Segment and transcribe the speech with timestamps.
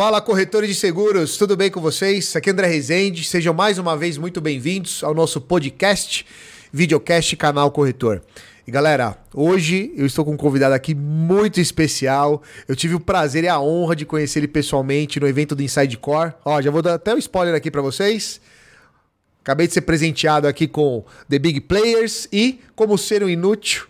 [0.00, 2.34] Fala, corretores de seguros, tudo bem com vocês?
[2.34, 6.24] Aqui é André Rezende, sejam mais uma vez muito bem-vindos ao nosso podcast,
[6.72, 8.22] videocast Canal Corretor.
[8.66, 12.42] E galera, hoje eu estou com um convidado aqui muito especial.
[12.66, 15.98] Eu tive o prazer e a honra de conhecer ele pessoalmente no evento do Inside
[15.98, 16.32] Core.
[16.46, 18.40] Ó, já vou dar até um spoiler aqui para vocês.
[19.42, 23.86] Acabei de ser presenteado aqui com The Big Players e como ser um inútil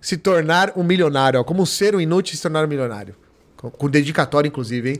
[0.00, 1.40] se tornar um milionário.
[1.40, 3.14] Ó, como ser um inútil se tornar um milionário.
[3.70, 4.96] Com dedicatório, inclusive, hein?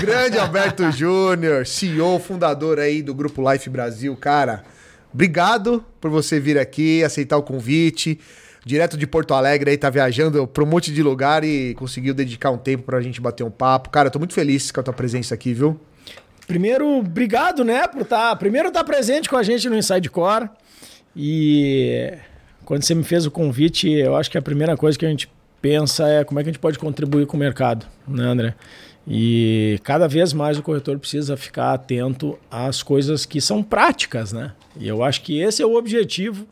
[0.00, 4.14] Grande Alberto Júnior, CEO, fundador aí do Grupo Life Brasil.
[4.16, 4.62] Cara,
[5.12, 8.20] obrigado por você vir aqui, aceitar o convite.
[8.64, 12.50] Direto de Porto Alegre aí, tá viajando para um monte de lugar e conseguiu dedicar
[12.50, 13.90] um tempo pra gente bater um papo.
[13.90, 15.80] Cara, eu tô muito feliz com a tua presença aqui, viu?
[16.46, 18.30] Primeiro, obrigado, né, por estar.
[18.30, 20.48] Tá, primeiro, estar tá presente com a gente no Inside Core.
[21.16, 22.12] E
[22.64, 25.28] quando você me fez o convite, eu acho que a primeira coisa que a gente
[25.62, 28.54] pensa é como é que a gente pode contribuir com o mercado, né, André?
[29.06, 34.52] E cada vez mais o corretor precisa ficar atento às coisas que são práticas, né?
[34.78, 36.46] E eu acho que esse é o objetivo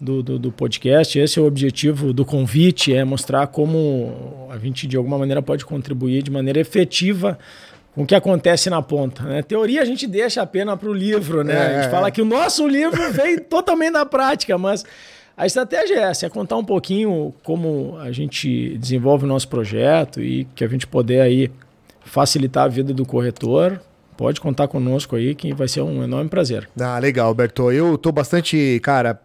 [0.00, 4.86] do, do, do, podcast, esse é o objetivo do convite, é mostrar como a gente
[4.86, 7.38] de alguma maneira pode contribuir de maneira efetiva
[7.94, 9.24] com o que acontece na ponta.
[9.24, 9.42] Né?
[9.42, 11.54] Teoria a gente deixa apenas para o livro, né?
[11.54, 11.90] É, a gente é.
[11.90, 14.84] fala que o nosso livro veio totalmente da prática, mas
[15.38, 20.20] a estratégia é essa, é contar um pouquinho como a gente desenvolve o nosso projeto
[20.20, 21.48] e que a gente poder aí
[22.04, 23.80] facilitar a vida do corretor.
[24.16, 26.68] Pode contar conosco aí, que vai ser um enorme prazer.
[26.80, 27.70] Ah, legal, Alberto.
[27.70, 29.20] Eu tô bastante, cara,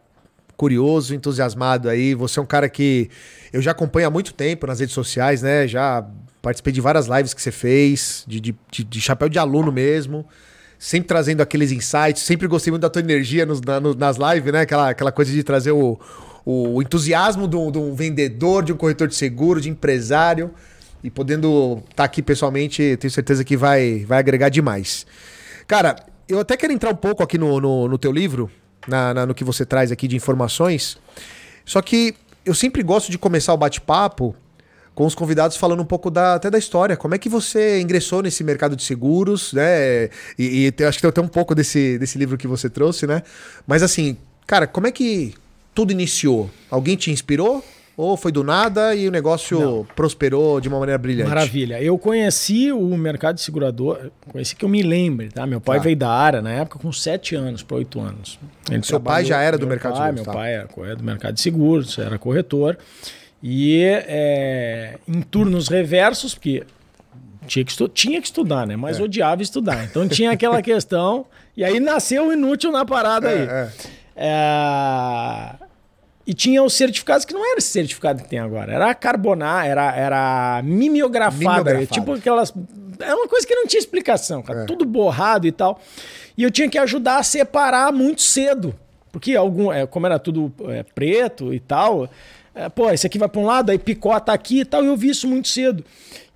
[0.56, 2.14] curioso, entusiasmado aí.
[2.14, 3.10] Você é um cara que
[3.52, 5.68] eu já acompanho há muito tempo nas redes sociais, né?
[5.68, 6.06] Já
[6.44, 10.24] participei de várias lives que você fez, de, de, de, de chapéu de aluno mesmo
[10.84, 12.24] sempre trazendo aqueles insights.
[12.24, 14.62] Sempre gostei muito da tua energia nos, na, nas lives, né?
[14.62, 15.98] Aquela, aquela coisa de trazer o,
[16.46, 20.52] o entusiasmo de um vendedor, de um corretor de seguro, de empresário.
[21.02, 25.06] E podendo estar tá aqui pessoalmente, tenho certeza que vai, vai agregar demais.
[25.68, 25.96] Cara,
[26.28, 28.52] eu até quero entrar um pouco aqui no, no, no teu livro,
[28.86, 30.98] na, na, no que você traz aqui de informações.
[31.64, 32.14] Só que
[32.46, 34.36] eu sempre gosto de começar o bate-papo
[34.96, 36.96] com os convidados falando um pouco da, até da história.
[36.96, 40.10] Como é que você ingressou nesse mercado de seguros, né?
[40.38, 43.24] E, e acho que tem até um pouco desse, desse livro que você trouxe, né?
[43.66, 45.34] Mas assim, cara, como é que
[45.74, 46.50] tudo iniciou?
[46.70, 47.64] Alguém te inspirou?
[47.96, 49.88] Ou foi do nada e o negócio Não.
[49.96, 51.30] prosperou de uma maneira brilhante?
[51.30, 51.80] Maravilha.
[51.80, 55.46] Eu conheci o mercado de segurador, conheci que eu me lembre, tá?
[55.46, 55.84] Meu pai tá.
[55.84, 58.40] veio da área na época com 7 anos para 8 anos.
[58.72, 60.26] Ele Seu pai já era do mercado pai, de seguros?
[60.26, 60.40] Meu tá.
[60.40, 60.54] pai
[60.86, 62.80] era do mercado de seguros, era corretor.
[63.46, 66.64] E é, em turnos reversos, porque
[67.46, 68.78] tinha que, tinha que estudar, né?
[68.78, 69.04] Mas é.
[69.04, 69.84] odiava estudar.
[69.84, 71.26] Então tinha aquela questão.
[71.56, 73.48] E aí nasceu o inútil na parada é, aí.
[73.50, 73.70] É.
[74.16, 75.64] é.
[76.26, 78.72] E tinha os certificados que não era esse certificado que tem agora.
[78.72, 81.38] Era carbonar, era, era mimeografada.
[81.38, 81.86] mimeografada.
[81.86, 82.54] Tipo aquelas.
[82.98, 84.62] É uma coisa que não tinha explicação, cara.
[84.62, 84.66] É.
[84.66, 85.82] Tudo borrado e tal.
[86.38, 88.74] E eu tinha que ajudar a separar muito cedo.
[89.12, 90.52] Porque algum, como era tudo
[90.96, 92.10] preto e tal,
[92.56, 94.84] é, pô, esse aqui vai para um lado, aí picota aqui e tal.
[94.84, 95.84] E eu vi isso muito cedo.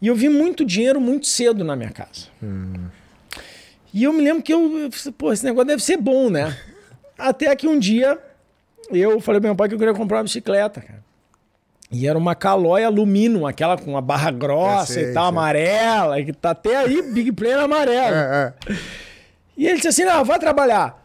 [0.01, 2.27] E eu vi muito dinheiro muito cedo na minha casa.
[2.41, 2.87] Hum.
[3.93, 6.57] E eu me lembro que eu, pô, esse negócio deve ser bom, né?
[7.17, 8.17] Até que um dia
[8.91, 11.05] eu falei pro meu pai que eu queria comprar uma bicicleta, cara.
[11.89, 15.29] E era uma calói alumínio, aquela com uma barra grossa é, sei, e tal, sei.
[15.29, 18.15] amarela, que tá até aí, Big Player amarelo.
[18.15, 18.75] É, é.
[19.55, 21.03] E ele disse assim: não, vai trabalhar.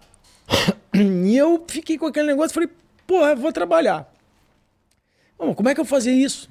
[0.95, 2.69] E eu fiquei com aquele negócio, falei,
[3.07, 4.12] porra, vou trabalhar
[5.55, 6.49] como é que eu fazia isso?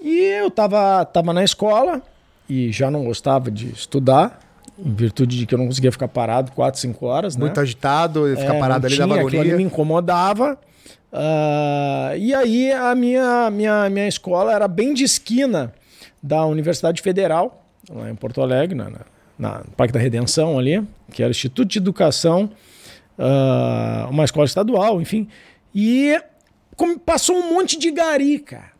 [0.00, 2.02] E eu tava, tava na escola
[2.48, 4.40] e já não gostava de estudar,
[4.78, 7.36] em virtude de que eu não conseguia ficar parado 4, 5 horas.
[7.36, 7.62] Muito né?
[7.62, 9.40] agitado, ficar é, parado ali na agonia.
[9.40, 10.58] Aquilo me incomodava.
[11.12, 15.72] Uh, e aí a minha, minha, minha escola era bem de esquina
[16.20, 19.00] da Universidade Federal, lá em Porto Alegre, na, na,
[19.38, 22.50] na Parque da Redenção ali, que era o Instituto de Educação,
[23.18, 25.28] uh, uma escola estadual, enfim.
[25.72, 26.20] E
[27.04, 28.72] passou um monte de gari, cara.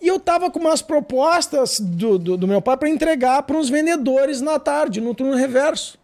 [0.00, 3.70] E eu tava com umas propostas do, do, do meu pai para entregar para uns
[3.70, 5.98] vendedores na tarde, no turno reverso.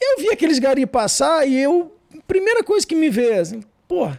[0.00, 1.96] Eu vi aqueles gari passar e eu.
[2.26, 4.10] Primeira coisa que me veio, assim, pô,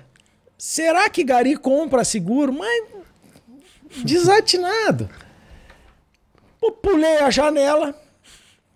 [0.57, 2.51] será que gari compra seguro?
[2.51, 2.85] Mas.
[4.03, 5.09] Desatinado.
[6.59, 7.95] Pô, pulei a janela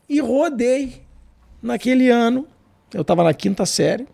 [0.08, 1.02] e rodei.
[1.62, 2.48] Naquele ano,
[2.94, 4.08] eu tava na quinta série.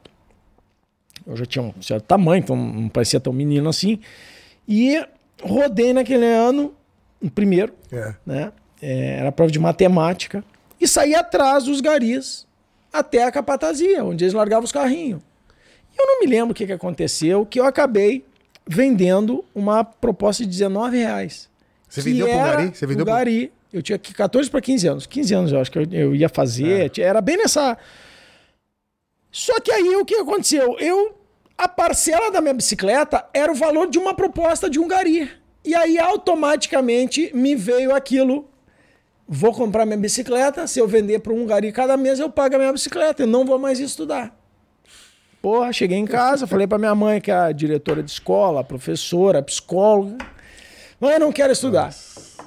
[1.26, 4.00] Eu já tinha um certo tamanho, então não parecia tão menino assim.
[4.68, 5.04] E
[5.42, 6.74] rodei naquele ano,
[7.22, 8.14] no primeiro, é.
[8.26, 8.52] né?
[8.82, 10.44] É, era prova de matemática.
[10.80, 12.46] E saí atrás dos garis
[12.92, 15.22] até a capatazia, onde eles largavam os carrinhos.
[15.96, 18.26] E eu não me lembro o que, que aconteceu, que eu acabei
[18.68, 21.50] vendendo uma proposta de 19 reais.
[21.88, 22.72] Você vendeu pro gari?
[22.74, 23.52] Você vendeu pro gari.
[23.72, 25.06] Eu tinha 14 para 15 anos.
[25.06, 26.92] 15 anos eu acho que eu, eu ia fazer.
[26.98, 27.02] É.
[27.02, 27.78] Era bem nessa.
[29.34, 30.78] Só que aí o que aconteceu?
[30.80, 31.18] Eu.
[31.58, 35.30] A parcela da minha bicicleta era o valor de uma proposta de um gari.
[35.66, 38.48] E aí automaticamente me veio aquilo.
[39.28, 42.60] Vou comprar minha bicicleta, se eu vender para um gari cada mês, eu pago a
[42.60, 43.24] minha bicicleta.
[43.24, 44.36] Eu não vou mais estudar.
[45.42, 49.42] Porra, cheguei em casa, falei para minha mãe, que é a diretora de escola, professora,
[49.42, 50.18] psicóloga.
[51.00, 51.86] Mãe, eu não quero estudar.
[51.86, 52.44] Nossa.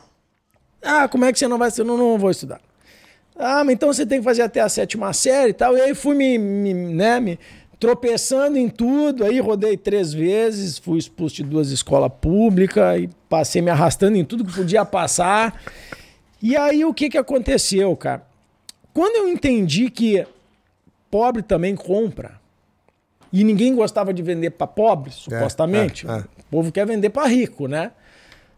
[0.82, 1.88] Ah, como é que você não vai estudar?
[1.88, 2.60] Não, não vou estudar.
[3.38, 5.76] Ah, mas então você tem que fazer até a sétima série e tal.
[5.76, 7.38] E aí fui me, me, né, me
[7.78, 9.24] tropeçando em tudo.
[9.24, 14.24] Aí rodei três vezes, fui expulso de duas escolas públicas e passei me arrastando em
[14.24, 15.60] tudo que podia passar.
[16.42, 18.22] E aí o que, que aconteceu, cara?
[18.94, 20.26] Quando eu entendi que
[21.10, 22.40] pobre também compra,
[23.32, 26.18] e ninguém gostava de vender para pobre, supostamente, é, é, é.
[26.20, 27.92] o povo quer vender para rico, né?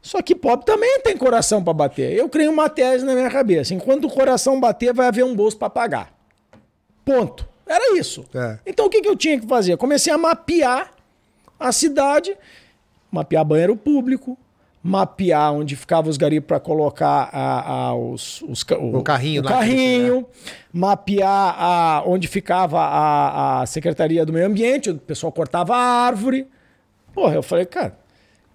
[0.09, 2.15] Só que pobre também tem coração para bater.
[2.15, 3.75] Eu criei uma tese na minha cabeça.
[3.75, 6.15] Enquanto o coração bater, vai haver um bolso para pagar.
[7.05, 7.47] Ponto.
[7.67, 8.25] Era isso.
[8.35, 8.59] É.
[8.65, 9.77] Então o que, que eu tinha que fazer?
[9.77, 10.93] Comecei a mapear
[11.61, 12.35] a cidade,
[13.13, 14.39] mapear banheiro público,
[14.83, 19.45] mapear onde ficavam os garipos para colocar a, a, os, os, o, o carrinho, o
[19.45, 20.27] carrinho né?
[20.73, 26.47] mapear a, onde ficava a, a Secretaria do Meio Ambiente, o pessoal cortava a árvore.
[27.13, 27.95] Porra, eu falei, cara,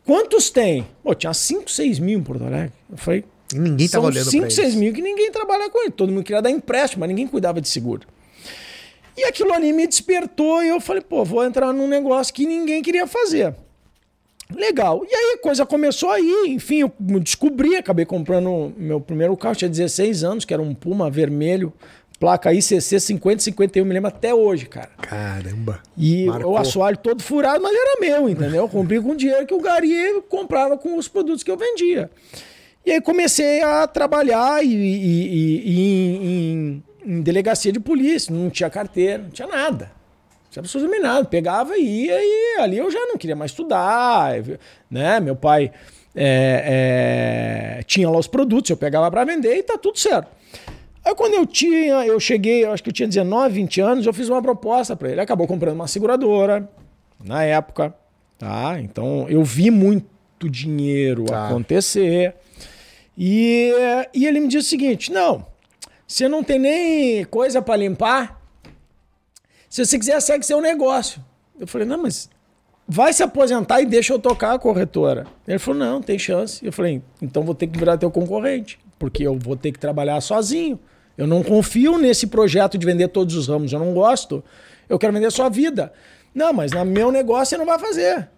[0.06, 0.86] Quantos tem?
[1.02, 2.74] Pô, tinha 5, 6 mil em Porto Alegre.
[2.92, 3.24] Eu falei.
[3.54, 5.92] E ninguém tava olhando 5, 6 mil que ninguém trabalha com ele.
[5.92, 8.08] Todo mundo queria dar empréstimo, mas ninguém cuidava de seguro.
[9.16, 12.82] E aquilo ali me despertou e eu falei, pô, vou entrar num negócio que ninguém
[12.82, 13.56] queria fazer.
[14.54, 15.06] Legal.
[15.10, 19.70] E aí a coisa começou aí, enfim, eu descobri, acabei comprando meu primeiro carro, tinha
[19.70, 21.72] 16 anos, que era um Puma vermelho,
[22.24, 24.92] Placa ICC 5051, me lembro até hoje, cara.
[24.96, 25.82] Caramba.
[25.98, 26.54] E Marcou.
[26.54, 28.62] o assoalho todo furado, mas era meu, entendeu?
[28.62, 32.10] Eu comprei com dinheiro que o Gari comprava com os produtos que eu vendia.
[32.86, 38.70] E aí comecei a trabalhar e, e, e, em, em, delegacia de polícia, não tinha
[38.70, 39.92] carteira, não tinha nada.
[40.46, 41.26] Não tinha absolutamente nada.
[41.26, 44.36] Pegava e ia e ali eu já não queria mais estudar,
[44.90, 45.20] né?
[45.20, 45.74] Meu pai
[46.16, 50.42] é, é, tinha lá os produtos, eu pegava para vender e tá tudo certo.
[51.06, 54.14] Aí quando eu tinha, eu cheguei, eu acho que eu tinha 19, 20 anos, eu
[54.14, 55.16] fiz uma proposta para ele.
[55.16, 56.70] Ele acabou comprando uma seguradora
[57.24, 57.94] na época,
[58.38, 58.80] tá?
[58.80, 61.48] Então eu vi muito dinheiro tá.
[61.48, 62.36] acontecer.
[63.18, 63.72] E,
[64.14, 65.46] e ele me disse o seguinte: não,
[66.08, 68.42] você não tem nem coisa para limpar.
[69.70, 71.20] Se você quiser, segue seu negócio.
[71.60, 72.30] Eu falei, não, mas
[72.88, 75.26] vai se aposentar e deixa eu tocar a corretora.
[75.48, 76.64] Ele falou, não, tem chance.
[76.64, 80.22] Eu falei, então vou ter que virar teu concorrente, porque eu vou ter que trabalhar
[80.22, 80.80] sozinho.
[81.18, 84.44] Eu não confio nesse projeto de vender todos os ramos, eu não gosto.
[84.90, 85.94] Eu quero vender só a vida.
[86.34, 88.30] Não, mas no meu negócio você não vai fazer.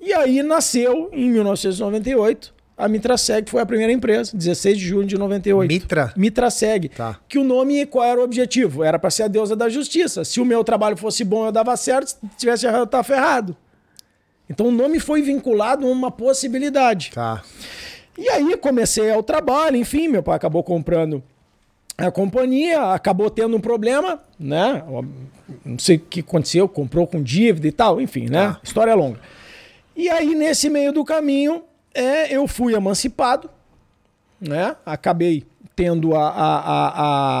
[0.00, 5.06] E aí nasceu, em 1998, a Mitraseg, que foi a primeira empresa, 16 de junho
[5.06, 5.68] de 98.
[5.68, 6.12] Mitra?
[6.16, 6.88] Mitraseg.
[6.90, 7.18] Tá.
[7.28, 8.84] Que o nome, qual era o objetivo?
[8.84, 10.24] Era para ser a deusa da justiça.
[10.24, 12.08] Se o meu trabalho fosse bom, eu dava certo.
[12.08, 13.56] Se tivesse errado, eu tava ferrado.
[14.48, 17.10] Então o nome foi vinculado a uma possibilidade.
[17.12, 17.42] Tá.
[18.16, 21.22] E aí comecei ao trabalho, enfim, meu pai acabou comprando
[21.98, 24.82] a companhia acabou tendo um problema, né?
[25.64, 28.56] Não sei o que aconteceu, comprou com dívida e tal, enfim, né?
[28.56, 28.60] Ah.
[28.62, 29.18] História longa.
[29.94, 31.62] E aí, nesse meio do caminho,
[31.94, 33.48] é, eu fui emancipado,
[34.38, 34.76] né?
[34.84, 35.44] Acabei
[35.74, 36.64] tendo a, a,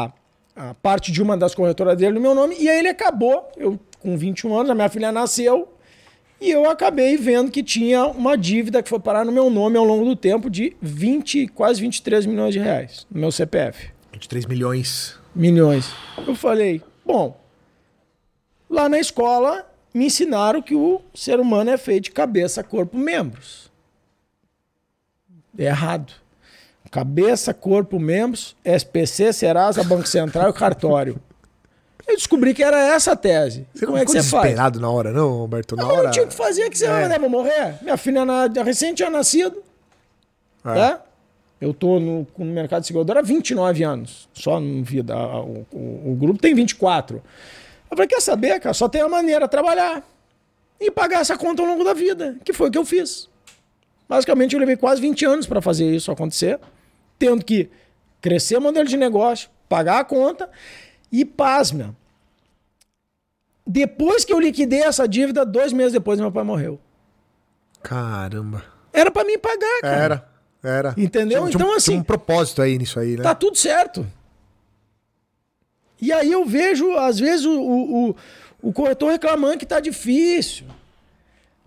[0.06, 0.12] a,
[0.56, 3.78] a, parte de uma das corretoras dele no meu nome, e aí ele acabou, eu
[4.00, 5.68] com 21 anos, a minha filha nasceu,
[6.40, 9.84] e eu acabei vendo que tinha uma dívida que foi parar no meu nome ao
[9.84, 13.95] longo do tempo de 20, quase 23 milhões de reais no meu CPF.
[14.16, 15.18] 23 milhões.
[15.34, 15.92] Milhões.
[16.26, 17.38] Eu falei, bom,
[18.68, 23.70] lá na escola me ensinaram que o ser humano é feito de cabeça, corpo, membros.
[25.58, 26.12] É errado.
[26.90, 31.20] Cabeça, corpo, membros, SPC, Serasa, Banco Central e cartório.
[32.06, 33.66] Eu descobri que era essa a tese.
[33.74, 34.44] Você Como é que você faz?
[34.44, 35.74] desesperado na hora, não, Roberto?
[35.74, 36.02] Na não, hora...
[36.04, 37.08] não tinha o que fazer, que você é.
[37.08, 37.74] vai morrer.
[37.82, 39.62] Minha filha na, recente tinha nascido.
[40.64, 40.78] É.
[40.78, 41.05] é?
[41.60, 45.16] Eu estou no, no mercado de seguradora há 29 anos, só no vida.
[45.16, 47.16] O, o, o, grupo tem 24.
[47.16, 48.74] Eu falei, quer saber, cara?
[48.74, 50.06] Só tem a maneira trabalhar
[50.78, 53.28] e pagar essa conta ao longo da vida, que foi o que eu fiz.
[54.08, 56.60] Basicamente, eu levei quase 20 anos para fazer isso acontecer,
[57.18, 57.70] tendo que
[58.20, 60.50] crescer o modelo de negócio, pagar a conta
[61.10, 61.96] e, pasma,
[63.66, 66.78] depois que eu liquidei essa dívida, dois meses depois, meu pai morreu.
[67.82, 68.62] Caramba.
[68.92, 70.04] Era para mim pagar, cara.
[70.04, 70.35] Era.
[70.66, 70.94] Era.
[70.96, 71.44] Entendeu?
[71.44, 71.90] Tinha, então, tinha assim.
[71.92, 73.22] Tinha um propósito aí nisso aí, né?
[73.22, 74.06] Tá tudo certo.
[76.00, 78.16] E aí eu vejo, às vezes, o, o,
[78.60, 80.66] o corretor reclamando que tá difícil.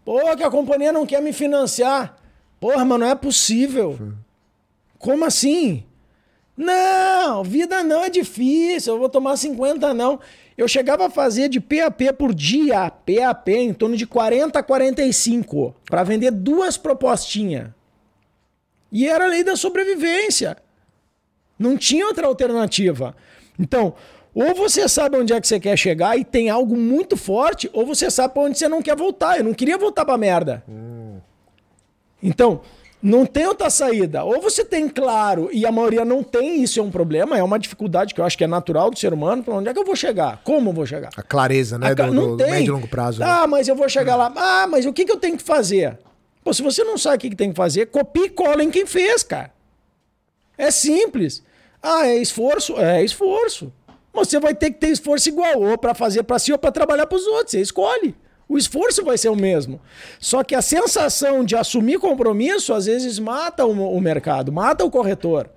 [0.04, 2.18] Pô, que a companhia não quer me financiar.
[2.60, 3.96] Porra, mas não é possível.
[3.98, 4.14] Sim.
[4.98, 5.84] Como assim?
[6.58, 10.20] Não, vida não é difícil, eu vou tomar 50 não.
[10.58, 15.74] Eu chegava a fazer de PAP por dia, PAP em torno de 40 a 45,
[15.90, 17.70] para vender duas propostinhas.
[18.92, 20.58] E era a lei da sobrevivência.
[21.58, 23.16] Não tinha outra alternativa.
[23.60, 23.94] Então,
[24.34, 27.86] ou você sabe onde é que você quer chegar e tem algo muito forte, ou
[27.86, 29.38] você sabe para onde você não quer voltar.
[29.38, 30.64] Eu não queria voltar para merda.
[30.68, 31.18] Hum.
[32.22, 32.62] Então,
[33.02, 34.24] não tem outra saída.
[34.24, 37.58] Ou você tem claro, e a maioria não tem, isso é um problema, é uma
[37.58, 39.44] dificuldade que eu acho que é natural do ser humano.
[39.44, 40.42] Para onde é que eu vou chegar?
[40.44, 41.10] Como eu vou chegar?
[41.16, 41.88] A clareza, né?
[41.88, 42.52] A, do, não do tem.
[42.52, 43.20] médio e longo prazo.
[43.20, 43.26] Né?
[43.28, 44.32] Ah, mas eu vou chegar lá.
[44.36, 45.98] Ah, mas o que, que eu tenho que fazer?
[46.50, 48.84] Pô, se você não sabe o que, tem que fazer, copie e cola em quem
[48.84, 49.54] fez, cara.
[50.58, 51.44] É simples.
[51.80, 52.76] Ah, é esforço?
[52.80, 53.72] É esforço.
[54.12, 57.06] Você vai ter que ter esforço igual, ou para fazer para si ou para trabalhar
[57.06, 57.52] para os outros.
[57.52, 58.16] Você escolhe.
[58.48, 59.80] O esforço vai ser o mesmo.
[60.20, 64.90] Só que a sensação de assumir compromisso às vezes mata o, o mercado, mata o
[64.90, 65.48] corretor.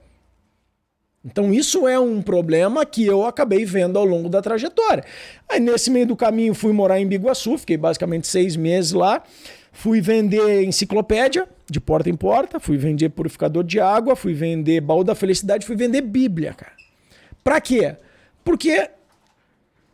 [1.25, 5.07] Então isso é um problema que eu acabei vendo ao longo da trajetória.
[5.49, 9.23] Aí nesse meio do caminho fui morar em Biguaçu, fiquei basicamente seis meses lá.
[9.73, 15.03] Fui vender enciclopédia de porta em porta, fui vender purificador de água, fui vender baú
[15.03, 16.73] da felicidade, fui vender Bíblia, cara.
[17.43, 17.97] Pra quê?
[18.45, 18.91] Porque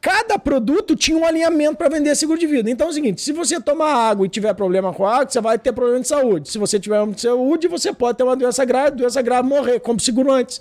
[0.00, 2.68] cada produto tinha um alinhamento para vender seguro de vida.
[2.68, 5.40] Então é o seguinte: se você tomar água e tiver problema com a água, você
[5.40, 6.50] vai ter problema de saúde.
[6.50, 9.78] Se você tiver problema de saúde, você pode ter uma doença grave, doença grave morrer,
[9.80, 10.60] como seguro antes.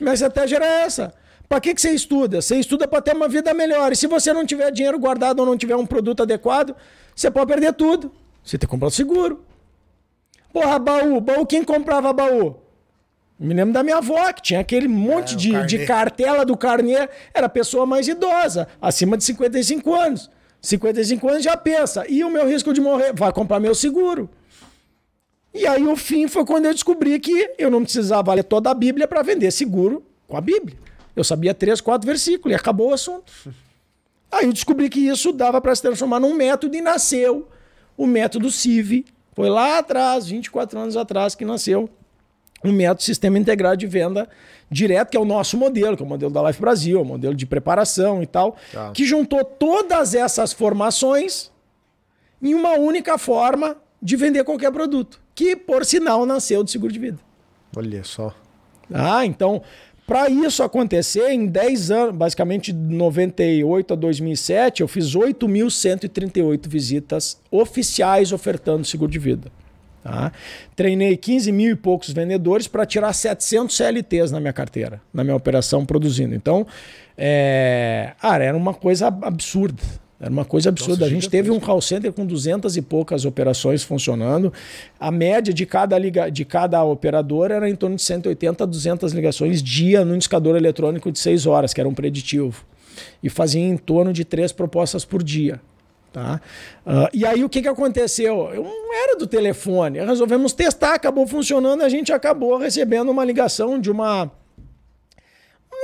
[0.00, 1.12] Minha estratégia era essa.
[1.48, 2.40] Para que, que você estuda?
[2.40, 3.92] Você estuda para ter uma vida melhor.
[3.92, 6.74] E se você não tiver dinheiro guardado ou não tiver um produto adequado,
[7.14, 8.12] você pode perder tudo.
[8.44, 9.44] Você tem que comprar o seguro.
[10.52, 11.20] Porra, baú.
[11.20, 12.56] Baú, quem comprava baú?
[13.38, 17.08] Me lembro da minha avó, que tinha aquele monte é, de, de cartela do carnê.
[17.34, 20.30] Era pessoa mais idosa, acima de 55 anos.
[20.60, 22.04] 55 anos já pensa.
[22.08, 23.12] E o meu risco de morrer?
[23.12, 24.30] Vai comprar meu seguro.
[25.52, 28.74] E aí o fim foi quando eu descobri que eu não precisava ler toda a
[28.74, 30.78] Bíblia para vender seguro com a Bíblia.
[31.14, 33.30] Eu sabia três, quatro versículos e acabou o assunto.
[34.32, 37.48] Aí eu descobri que isso dava para se transformar num método e nasceu
[37.96, 39.04] o método CIV.
[39.34, 41.88] Foi lá atrás, 24 anos atrás, que nasceu
[42.64, 44.28] um método Sistema Integrado de Venda
[44.70, 47.34] Direto, que é o nosso modelo, que é o modelo da Life Brasil, o modelo
[47.34, 48.90] de preparação e tal, tá.
[48.92, 51.50] que juntou todas essas formações
[52.40, 56.98] em uma única forma de vender qualquer produto, que, por sinal, nasceu do seguro de
[56.98, 57.18] vida.
[57.76, 58.34] Olha só.
[58.92, 59.62] Ah, então,
[60.06, 67.40] para isso acontecer, em 10 anos, basicamente de 98 a 2007, eu fiz 8.138 visitas
[67.50, 69.50] oficiais ofertando seguro de vida.
[70.02, 70.32] Tá?
[70.74, 75.36] Treinei 15 mil e poucos vendedores para tirar 700 CLTs na minha carteira, na minha
[75.36, 76.34] operação produzindo.
[76.34, 76.66] Então,
[77.16, 78.12] é...
[78.20, 79.82] cara, era uma coisa absurda.
[80.22, 81.00] Era uma coisa absurda.
[81.00, 84.52] Nossa, a gente teve um call center com 200 e poucas operações funcionando.
[85.00, 89.12] A média de cada, liga, de cada operadora era em torno de 180 a 200
[89.12, 92.64] ligações dia no indicador eletrônico de 6 horas, que era um preditivo.
[93.20, 95.60] E fazia em torno de três propostas por dia.
[96.12, 96.40] Tá?
[96.86, 98.50] Uh, e aí o que, que aconteceu?
[98.52, 103.80] Eu não era do telefone, resolvemos testar, acabou funcionando, a gente acabou recebendo uma ligação
[103.80, 104.30] de uma.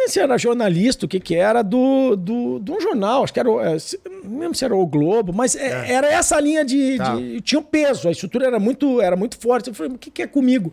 [0.09, 3.38] Sei se era jornalista, o que, que era, do, do, de um jornal, acho que
[3.38, 3.50] era.
[3.50, 3.77] É,
[4.25, 5.93] não lembro se era o Globo, mas é, é.
[5.93, 7.15] era essa linha de, tá.
[7.15, 9.69] de, Tinha um peso, a estrutura era muito, era muito forte.
[9.69, 10.73] Eu falei, o que, que é comigo?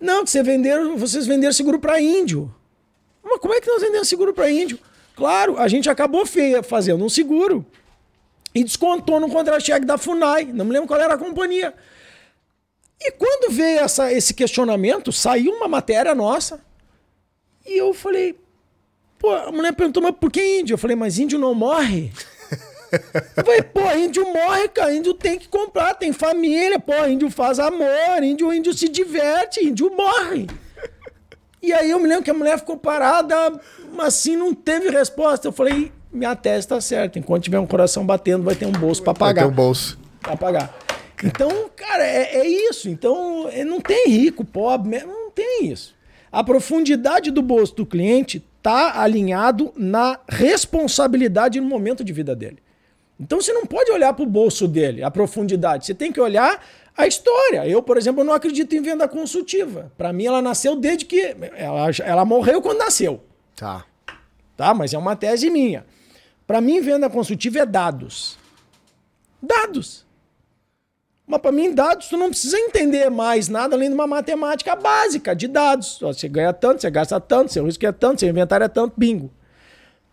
[0.00, 2.52] Não, que você venderam, vocês venderam seguro para índio.
[3.22, 4.78] Mas como é que nós vendemos seguro para índio?
[5.14, 6.24] Claro, a gente acabou
[6.64, 7.64] fazendo um seguro
[8.54, 10.46] e descontou no contra-cheque da FUNAI.
[10.46, 11.74] Não me lembro qual era a companhia.
[12.98, 16.60] E quando veio essa, esse questionamento, saiu uma matéria nossa.
[17.66, 18.38] E eu falei,
[19.18, 20.74] pô, a mulher perguntou, mas por que índio?
[20.74, 22.12] Eu falei, mas índio não morre?
[23.36, 24.94] eu falei, pô, índio morre, cara.
[24.94, 29.90] Índio tem que comprar, tem família, pô, índio faz amor, índio, índio se diverte, índio
[29.94, 30.46] morre.
[31.62, 33.34] E aí eu me lembro que a mulher ficou parada,
[33.92, 35.48] mas assim não teve resposta.
[35.48, 37.18] Eu falei, minha tese está certa.
[37.18, 39.42] Enquanto tiver um coração batendo, vai ter um bolso para pagar.
[39.42, 39.98] Vai ter um bolso.
[40.20, 40.78] Para pagar.
[41.24, 42.88] Então, cara, é, é, isso.
[42.88, 45.94] Então, é, não tem rico, pobre, não tem isso.
[46.30, 52.58] A profundidade do bolso do cliente está alinhado na responsabilidade no momento de vida dele.
[53.18, 55.86] Então, você não pode olhar para o bolso dele, a profundidade.
[55.86, 56.62] Você tem que olhar
[56.96, 57.66] a história.
[57.66, 59.92] Eu, por exemplo, não acredito em venda consultiva.
[59.96, 61.36] Para mim, ela nasceu desde que.
[61.54, 63.22] Ela, ela morreu quando nasceu.
[63.54, 63.86] Tá.
[64.56, 65.86] Tá, mas é uma tese minha.
[66.46, 68.36] Para mim, venda consultiva é dados.
[69.40, 70.05] Dados.
[71.26, 75.34] Mas para mim, dados, tu não precisa entender mais nada além de uma matemática básica
[75.34, 75.98] de dados.
[76.00, 79.30] Você ganha tanto, você gasta tanto, seu risco é tanto, seu inventário é tanto, bingo.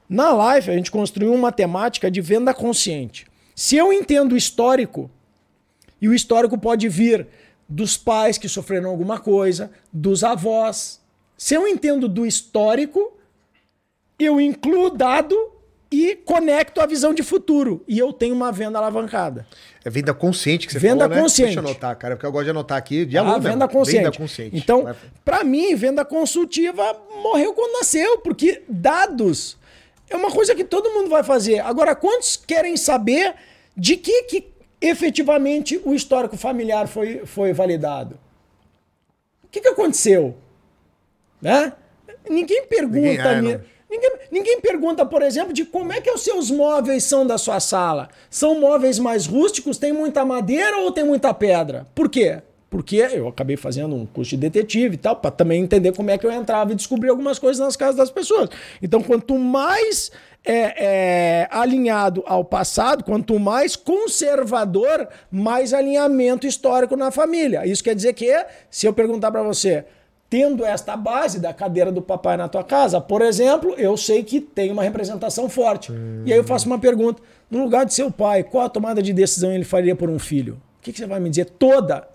[0.10, 3.28] Na Life, a gente construiu uma matemática de venda consciente.
[3.56, 5.10] Se eu entendo o histórico,
[6.02, 7.28] e o histórico pode vir
[7.70, 11.02] dos pais que sofreram alguma coisa, dos avós,
[11.38, 13.18] Se eu entendo do histórico,
[14.18, 15.36] eu incluo dado
[15.96, 17.84] e conecto a visão de futuro.
[17.88, 19.46] E eu tenho uma venda alavancada.
[19.86, 21.22] É venda consciente que você Venda falou, né?
[21.22, 21.54] consciente.
[21.54, 23.70] Deixa eu anotar, cara, porque eu gosto de anotar aqui de Ah, aluno venda mesmo.
[23.70, 24.04] consciente.
[24.06, 24.58] Venda consciente.
[24.58, 29.56] Então, para mim, venda consultiva morreu quando nasceu, porque dados
[30.10, 31.60] é uma coisa que todo mundo vai fazer.
[31.60, 33.36] Agora, quantos querem saber
[33.78, 34.48] de que, que
[34.82, 38.18] efetivamente o histórico familiar foi, foi validado?
[39.44, 40.36] O que, que aconteceu?
[41.42, 41.74] Né?
[42.30, 43.00] Ninguém pergunta.
[43.00, 43.73] Ninguém- ah, ni- não.
[43.94, 47.60] Ninguém, ninguém pergunta, por exemplo, de como é que os seus móveis são da sua
[47.60, 48.10] sala.
[48.28, 51.86] São móveis mais rústicos, tem muita madeira ou tem muita pedra?
[51.94, 52.42] Por quê?
[52.72, 56.18] Porque eu acabei fazendo um curso de detetive e tal, para também entender como é
[56.18, 58.50] que eu entrava e descobrir algumas coisas nas casas das pessoas.
[58.82, 60.12] Então, quanto mais
[60.44, 67.64] é, é, alinhado ao passado, quanto mais conservador, mais alinhamento histórico na família.
[67.64, 69.86] Isso quer dizer que, se eu perguntar para você,
[70.34, 74.42] tendo esta base da cadeira do papai na tua casa, por exemplo, eu sei que
[74.42, 75.92] tem uma representação forte.
[76.26, 77.22] E aí eu faço uma pergunta:
[77.52, 80.56] no lugar de seu pai, qual a tomada de decisão ele faria por um filho?
[80.80, 81.46] O que, que você vai me dizer?
[81.46, 82.08] Toda.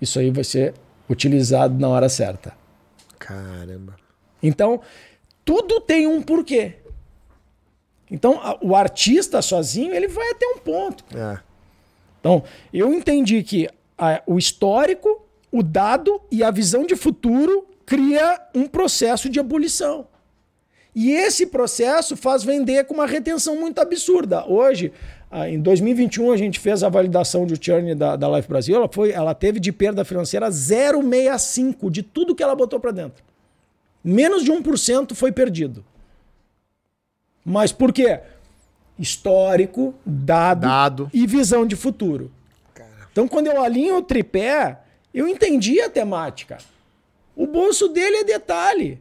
[0.00, 0.74] Isso aí vai ser
[1.08, 2.52] utilizado na hora certa.
[3.16, 3.94] Caramba.
[4.42, 4.80] Então,
[5.44, 6.78] tudo tem um porquê.
[8.10, 11.04] Então, a- o artista sozinho, ele vai até um ponto.
[11.16, 11.38] É.
[12.18, 15.19] Então, eu entendi que a- o histórico,
[15.50, 20.06] o dado e a visão de futuro cria um processo de ebulição.
[20.94, 24.44] E esse processo faz vender com uma retenção muito absurda.
[24.46, 24.92] Hoje,
[25.30, 28.74] ah, em 2021, a gente fez a validação de churn da, da Life Brasil.
[28.74, 33.22] Ela, foi, ela teve de perda financeira 0,65 de tudo que ela botou para dentro.
[34.02, 35.84] Menos de 1% foi perdido.
[37.44, 38.20] Mas por quê?
[38.98, 41.10] Histórico, dado, Dado.
[41.14, 42.30] e visão de futuro.
[43.12, 44.79] Então, quando eu alinho o tripé,
[45.12, 46.58] eu entendi a temática.
[47.34, 49.00] O bolso dele é detalhe.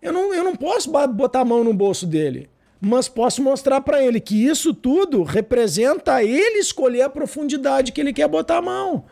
[0.00, 4.02] Eu não, eu não posso botar a mão no bolso dele, mas posso mostrar para
[4.02, 9.04] ele que isso tudo representa ele escolher a profundidade que ele quer botar a mão.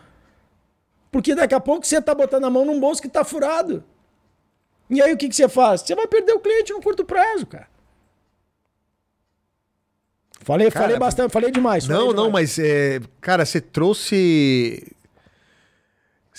[1.12, 3.84] Porque daqui a pouco você está botando a mão num bolso que está furado.
[4.88, 5.82] E aí o que, que você faz?
[5.82, 7.68] Você vai perder o cliente no curto prazo, cara.
[10.42, 11.86] Falei, Cara, falei bastante, falei demais.
[11.86, 12.56] falei Não, não, demais.
[12.56, 14.82] mas, é, cara, você trouxe.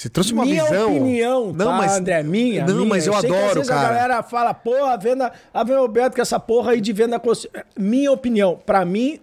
[0.01, 0.89] Você trouxe uma minha visão.
[0.95, 2.23] opinião, não, tá, mas André?
[2.23, 2.65] Minha.
[2.65, 2.87] Não, minha.
[2.89, 3.81] mas eu, sei que às adoro, vezes cara.
[3.87, 7.19] A galera fala, pô, a venda, a venda Roberto com essa porra aí de venda.
[7.19, 7.45] cons-
[7.77, 9.19] Minha opinião, pra mim,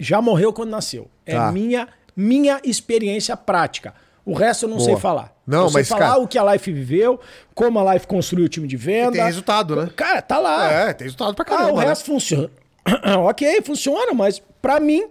[0.00, 1.08] já morreu quando nasceu.
[1.26, 1.52] É Tá.
[1.52, 3.92] minha, minha experiência prática.
[4.24, 4.88] O resto eu não Boa.
[4.88, 5.30] sei falar.
[5.46, 7.20] Não, eu sei mas, falar cara- o que a Life viveu,
[7.54, 9.12] como a Life construiu o time de venda.
[9.12, 9.90] tem resultado, né?
[9.94, 10.72] Cara, tá lá.
[10.72, 11.72] É, tem resultado pra Ah, caramba.
[11.74, 11.84] o né?
[11.84, 12.48] resto funciona.
[13.28, 15.04] ok, funciona, mas pra mim,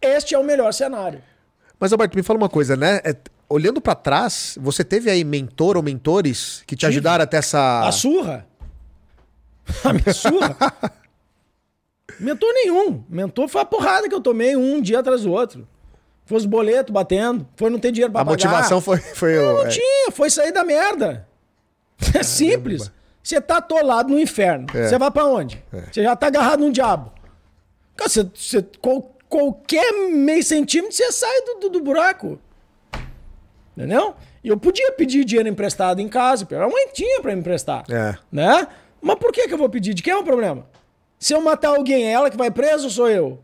[0.00, 1.20] este é o melhor cenário.
[1.80, 3.00] Mas, Alberto, me fala uma coisa, né?
[3.02, 3.16] É,
[3.50, 6.90] olhando pra trás, você teve aí mentor ou mentores que te Tive.
[6.92, 7.80] ajudaram até essa.
[7.86, 8.46] A surra?
[9.84, 10.56] A minha surra?
[12.18, 13.04] Mentor nenhum.
[13.08, 15.66] Mentor foi a porrada que eu tomei um dia atrás do outro.
[16.26, 18.32] Foi os boletos batendo, foi não ter dinheiro pra A pagar.
[18.36, 18.98] motivação foi.
[18.98, 19.68] foi o- Não é.
[19.68, 21.26] tinha, foi sair da merda.
[22.14, 22.90] É simples.
[23.22, 24.66] Você tá atolado no inferno.
[24.74, 24.88] É.
[24.88, 25.62] Você vai pra onde?
[25.92, 27.12] Você já tá agarrado num diabo.
[27.96, 32.38] Cara, você, você- qual- qualquer meio centímetro você sai do, do- do buraco.
[33.76, 34.14] Entendeu?
[34.42, 37.84] E eu podia pedir dinheiro emprestado em casa, porque a mãe tinha pra me emprestar.
[37.90, 38.16] É.
[38.30, 38.66] Né?
[39.00, 39.94] Mas por que, que eu vou pedir?
[39.94, 40.66] De quem é o problema?
[41.18, 43.38] Se eu matar alguém, é ela que vai preso ou sou eu?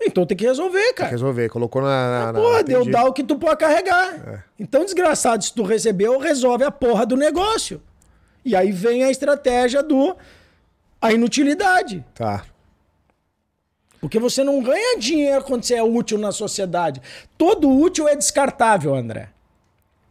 [0.00, 1.10] Então tem que resolver, cara.
[1.10, 1.88] Resolver, colocou na.
[1.88, 4.14] na, na Porra, deu dar o que tu pode carregar.
[4.14, 4.42] É.
[4.58, 7.82] Então, desgraçado, se tu recebeu, resolve a porra do negócio.
[8.44, 10.16] E aí vem a estratégia do
[11.00, 12.04] a inutilidade.
[12.14, 12.44] Tá.
[14.00, 17.02] Porque você não ganha dinheiro quando você é útil na sociedade.
[17.36, 19.30] Todo útil é descartável, André.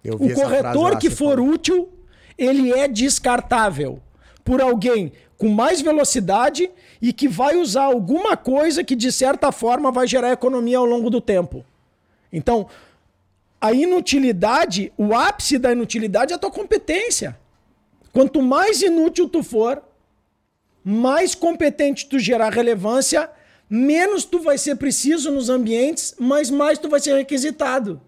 [0.04, 1.52] Eu vi O corretor lá, que for falou.
[1.52, 1.90] útil,
[2.38, 4.00] ele é descartável
[4.44, 6.70] por alguém com mais velocidade
[7.02, 11.10] e que vai usar alguma coisa que, de certa forma, vai gerar economia ao longo
[11.10, 11.64] do tempo.
[12.32, 12.68] Então,
[13.60, 17.38] a inutilidade, o ápice da inutilidade é a tua competência.
[18.12, 19.82] Quanto mais inútil tu for,
[20.84, 23.30] mais competente tu gerar relevância,
[23.70, 28.02] menos tu vai ser preciso nos ambientes, mas mais tu vai ser requisitado.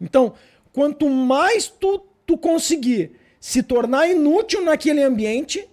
[0.00, 0.34] Então,
[0.72, 5.68] quanto mais tu, tu conseguir se tornar inútil naquele ambiente,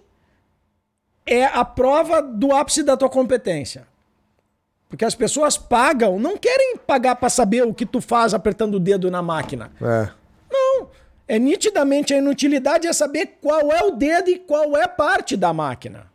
[1.24, 3.86] é a prova do ápice da tua competência.
[4.88, 8.80] Porque as pessoas pagam, não querem pagar para saber o que tu faz apertando o
[8.80, 9.72] dedo na máquina.
[9.80, 10.10] É.
[10.50, 10.90] Não.
[11.26, 15.50] É nitidamente a inutilidade é saber qual é o dedo e qual é parte da
[15.50, 16.12] máquina.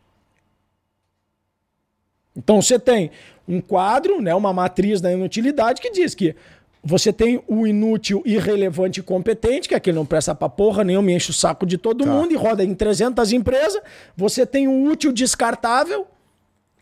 [2.36, 3.10] Então você tem
[3.48, 6.36] um quadro, né, uma matriz da inutilidade que diz que
[6.82, 10.84] você tem o inútil, irrelevante e competente, que é aquele que não presta pra porra
[10.84, 12.10] nenhuma, enche o saco de todo Tá.
[12.10, 13.80] mundo e roda em 300 empresas.
[14.16, 16.06] Você tem o útil descartável,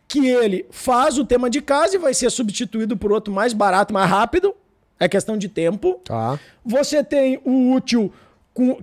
[0.08, 3.92] que ele faz o tema de casa e vai ser substituído por outro mais barato,
[3.92, 4.54] mais rápido.
[5.00, 6.00] É questão de tempo.
[6.04, 6.38] Tá.
[6.64, 8.12] Você tem o útil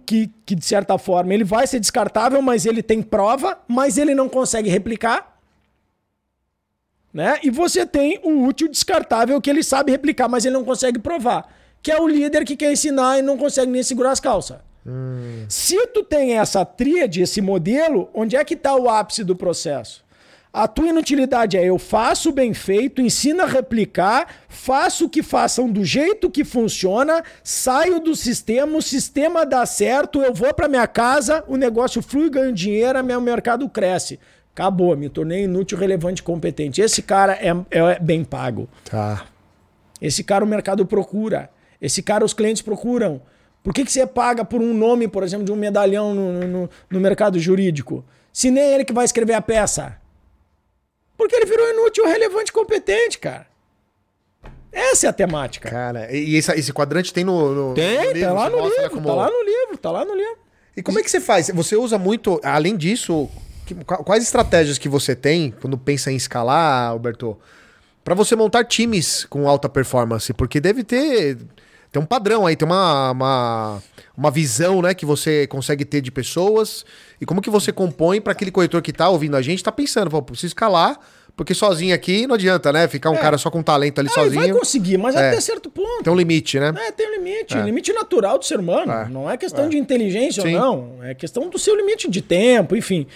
[0.05, 4.13] que, que, de certa forma, ele vai ser descartável, mas ele tem prova, mas ele
[4.13, 5.32] não consegue replicar.
[7.13, 7.39] Né?
[7.43, 11.47] E você tem o útil descartável que ele sabe replicar, mas ele não consegue provar.
[11.81, 14.57] Que é o líder que quer ensinar e não consegue nem segurar as calças.
[15.47, 20.03] Se tu tem essa tríade, esse modelo, onde é que está o ápice do processo?
[20.51, 25.83] A tua inutilidade é eu faço bem feito, ensino a replicar, faço que façam do
[25.83, 31.43] jeito que funciona, saio do sistema, o sistema dá certo, eu vou para minha casa,
[31.47, 34.19] o negócio flui, ganho dinheiro, meu mercado cresce.
[34.53, 36.79] Acabou, me tornei inútil, relevante e competente.
[36.81, 38.69] Esse cara é, é bem pago.
[38.85, 39.25] Tá.
[39.99, 41.49] Esse cara o mercado procura.
[41.81, 43.21] Esse cara os clientes procuram.
[43.63, 46.69] Por que, que você paga por um nome, por exemplo, de um medalhão no, no,
[46.89, 48.05] no mercado jurídico?
[48.31, 49.97] Se nem ele que vai escrever a peça.
[51.17, 53.47] Porque ele virou inútil, relevante e competente, cara.
[54.71, 55.69] Essa é a temática.
[55.69, 57.53] Cara, e esse, esse quadrante tem no.
[57.69, 60.05] no Tem, no livro, tá lá no livro, como- tá lá no livro, tá lá
[60.05, 60.37] no livro.
[60.75, 61.49] E como é que você faz?
[61.53, 63.29] Você usa muito, além disso,
[63.65, 67.37] que- qua- quais estratégias que você tem quando pensa em escalar, Alberto,
[68.03, 70.33] Pra você montar times com alta performance?
[70.33, 71.37] Porque deve ter,
[71.89, 73.81] tem um padrão aí, tem uma, uma,
[74.17, 76.83] uma visão, né, que você consegue ter de pessoas
[77.21, 80.09] e como que você compõe para aquele corretor que tá ouvindo a gente, tá pensando,
[80.09, 80.99] pô, preciso escalar,
[81.33, 83.19] porque sozinho aqui não adianta, né, ficar um É.
[83.19, 84.59] cara só com talento ali Ah, ele vai sozinho.
[84.59, 85.29] conseguir, mas É.
[85.29, 86.03] até certo ponto.
[86.03, 86.73] Tem um limite, né?
[86.77, 87.55] É, tem um limite.
[87.57, 88.91] Limite natural do ser humano.
[88.91, 89.07] É.
[89.07, 90.55] Não é questão de inteligência Sim.
[90.57, 91.03] ou não.
[91.05, 93.07] É questão do seu limite de tempo, enfim.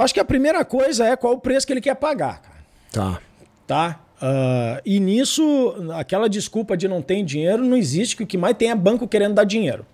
[0.00, 2.60] Acho que a primeira coisa é qual o preço que ele quer pagar, cara.
[2.90, 3.20] Tá.
[3.66, 4.00] Tá?
[4.20, 8.56] Ah, e nisso, aquela desculpa de não ter dinheiro não existe, que o que mais
[8.56, 9.86] tem é banco querendo dar dinheiro.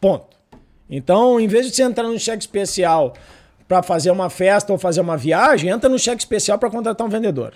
[0.00, 0.36] Ponto.
[0.88, 3.14] Então, em vez de você entrar no cheque especial
[3.66, 7.10] para fazer uma festa ou fazer uma viagem, entra no cheque especial para contratar um
[7.10, 7.54] vendedor.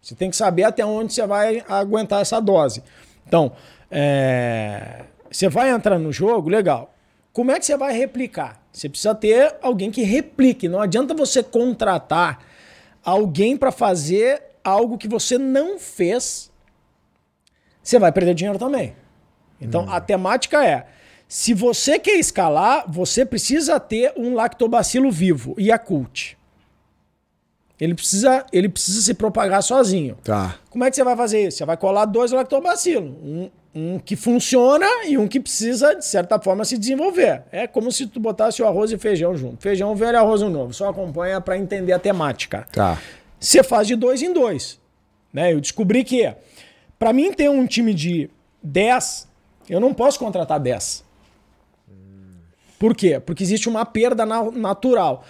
[0.00, 2.82] Você tem que saber até onde você vai aguentar essa dose.
[3.26, 3.52] Então,
[3.90, 6.94] é, você vai entrar no jogo, legal.
[7.38, 8.60] Como é que você vai replicar?
[8.72, 10.68] Você precisa ter alguém que replique.
[10.68, 12.44] Não adianta você contratar
[13.04, 16.50] alguém para fazer algo que você não fez.
[17.80, 18.96] Você vai perder dinheiro também.
[19.60, 20.88] Então, a temática é:
[21.28, 26.36] se você quer escalar, você precisa ter um lactobacilo vivo, Yakult.
[27.80, 30.16] Ele precisa, ele precisa se propagar sozinho.
[30.24, 30.58] Tá.
[30.70, 31.58] Como é que você vai fazer isso?
[31.58, 33.12] Você vai colar dois lactobacilos.
[33.22, 33.48] Um,
[33.78, 37.44] um que funciona e um que precisa, de certa forma, se desenvolver.
[37.52, 39.62] É como se tu botasse o arroz e feijão junto.
[39.62, 40.74] Feijão velho e arroz novo.
[40.74, 42.66] Só acompanha para entender a temática.
[42.72, 43.00] Tá.
[43.38, 44.80] Você faz de dois em dois.
[45.32, 45.52] Né?
[45.52, 46.34] Eu descobri que,
[46.98, 48.28] para mim ter um time de
[48.62, 49.28] 10,
[49.70, 51.04] eu não posso contratar 10.
[52.78, 53.20] Por quê?
[53.20, 55.24] Porque existe uma perda na- natural.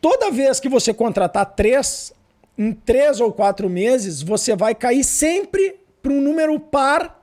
[0.00, 2.12] Toda vez que você contratar três,
[2.56, 7.17] em três ou quatro meses, você vai cair sempre para um número par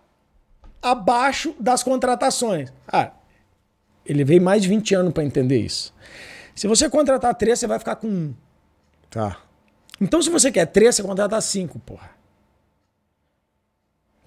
[0.85, 2.71] abaixo das contratações.
[2.87, 3.11] Ah,
[4.05, 5.93] ele veio mais de 20 anos para entender isso.
[6.53, 8.33] Se você contratar três, você vai ficar com um.
[9.09, 9.37] Tá.
[9.99, 12.11] Então, se você quer três, você contrata cinco, porra.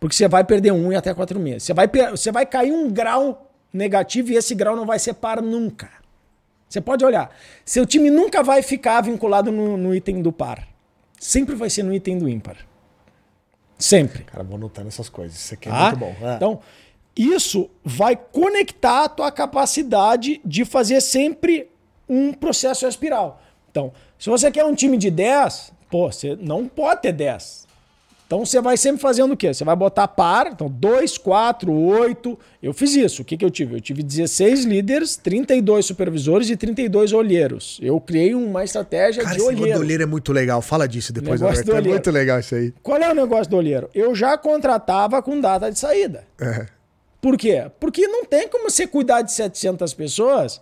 [0.01, 1.63] Porque você vai perder um em até quatro meses.
[1.63, 5.41] Você vai, você vai cair um grau negativo e esse grau não vai ser par
[5.41, 5.89] nunca.
[6.69, 7.35] Você pode olhar.
[7.65, 10.67] Seu time nunca vai ficar vinculado no, no item do par.
[11.19, 12.68] Sempre vai ser no item do ímpar.
[13.79, 14.25] Sempre.
[14.25, 15.39] Cara, vou anotando essas coisas.
[15.39, 15.87] Isso aqui é Tá?
[15.91, 16.15] muito bom.
[16.21, 16.35] É.
[16.37, 16.61] Então,
[17.17, 21.71] isso vai conectar a tua capacidade de fazer sempre
[22.09, 23.41] um processo espiral.
[23.71, 27.68] Então, se você quer um time de 10, pô, você não pode ter 10.
[28.29, 29.55] Então você vai sempre fazendo o quê?
[29.55, 32.39] Você vai botar par, então 2, 4, 8.
[32.63, 33.23] Eu fiz isso.
[33.23, 33.75] O que, que eu tive?
[33.77, 37.79] Eu tive 16 líderes, 32 supervisores e 32 olheiros.
[37.83, 39.79] Eu criei uma estratégia Cara, de olheiro.
[39.79, 40.61] do olheiro é muito legal.
[40.61, 41.91] Fala disso depois, Negócio do É olheiro.
[41.93, 42.71] muito legal isso aí.
[42.83, 43.89] Qual é o negócio do olheiro?
[43.95, 46.25] Eu já contratava com data de saída.
[46.39, 46.67] É.
[47.23, 47.65] Por quê?
[47.81, 50.61] Porque não tem como você cuidar de 700 pessoas.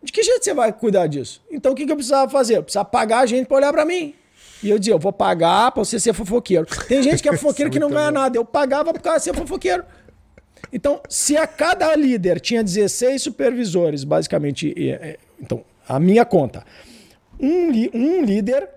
[0.00, 1.42] De que jeito você vai cuidar disso?
[1.50, 2.58] Então o que, que eu precisava fazer?
[2.58, 4.14] Eu precisava pagar a gente para olhar para mim.
[4.62, 6.66] E eu dizia, eu vou pagar para você ser fofoqueiro.
[6.86, 8.36] Tem gente que é fofoqueiro que não ganha nada.
[8.36, 9.84] Eu pagava por causa de ser fofoqueiro.
[10.72, 16.64] Então, se a cada líder tinha 16 supervisores, basicamente, e, é, então, a minha conta,
[17.40, 18.68] um, um líder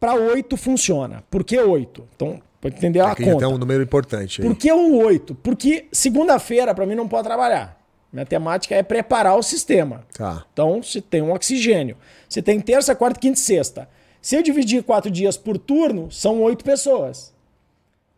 [0.00, 1.22] para oito funciona.
[1.30, 2.08] Por que oito?
[2.16, 3.38] Então, para entender a Aqui conta.
[3.38, 4.48] tem um número importante aí.
[4.48, 5.34] Por que o 8?
[5.36, 7.78] Porque segunda-feira, para mim, não pode trabalhar.
[8.12, 10.04] Minha temática é preparar o sistema.
[10.16, 10.44] Tá.
[10.52, 11.96] Então, você tem um oxigênio.
[12.28, 13.88] Você tem terça, quarta, quinta e sexta.
[14.20, 17.32] Se eu dividir quatro dias por turno, são oito pessoas.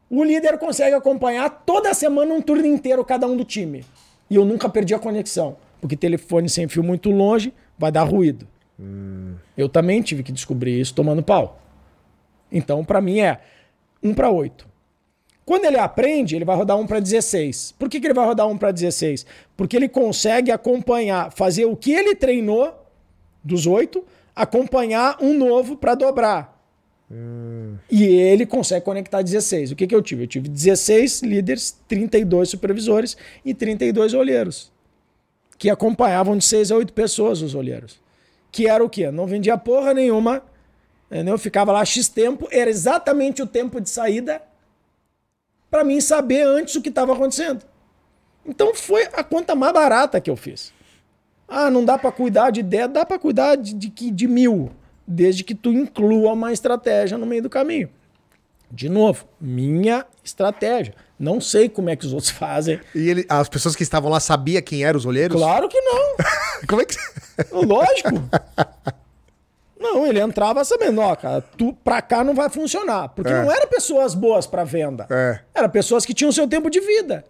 [0.09, 3.85] O líder consegue acompanhar toda semana um turno inteiro cada um do time.
[4.29, 5.57] E eu nunca perdi a conexão.
[5.81, 8.47] Porque telefone sem fio muito longe vai dar ruído.
[8.79, 9.35] Hum.
[9.57, 11.61] Eu também tive que descobrir isso tomando pau.
[12.51, 13.41] Então, para mim, é
[14.03, 14.69] 1 para 8.
[15.45, 17.75] Quando ele aprende, ele vai rodar 1 para 16.
[17.79, 19.27] Por que, que ele vai rodar 1 para 16?
[19.57, 22.73] Porque ele consegue acompanhar, fazer o que ele treinou
[23.43, 26.59] dos 8, acompanhar um novo para dobrar.
[27.11, 27.77] Hum.
[27.91, 29.73] E ele consegue conectar 16.
[29.73, 30.25] O que, que eu tive?
[30.25, 34.71] Eu tive 16 líderes, 32 supervisores e 32 olheiros.
[35.59, 38.01] Que acompanhavam de 6 a 8 pessoas os olheiros.
[38.53, 39.11] Que era o quê?
[39.11, 40.43] Não vendia porra nenhuma.
[41.11, 41.35] Entendeu?
[41.35, 44.41] Eu ficava lá X tempo, era exatamente o tempo de saída
[45.69, 47.65] para mim saber antes o que estava acontecendo.
[48.47, 50.73] Então foi a conta mais barata que eu fiz.
[51.51, 54.71] Ah, não dá para cuidar de 10, dá para cuidar de, de, de mil
[55.07, 57.91] desde que tu inclua uma estratégia no meio do caminho.
[58.71, 60.95] De novo, minha estratégia.
[61.19, 62.81] Não sei como é que os outros fazem.
[62.95, 65.37] E ele, as pessoas que estavam lá sabiam quem eram os olheiros?
[65.37, 66.17] Claro que não.
[66.69, 66.97] como é que.
[67.53, 68.11] Lógico.
[69.83, 73.09] Não, ele entrava sabendo, ó, cara, tu, pra cá não vai funcionar.
[73.09, 73.43] Porque é.
[73.43, 75.07] não eram pessoas boas para venda.
[75.09, 75.41] É.
[75.55, 77.25] Eram pessoas que tinham seu tempo de vida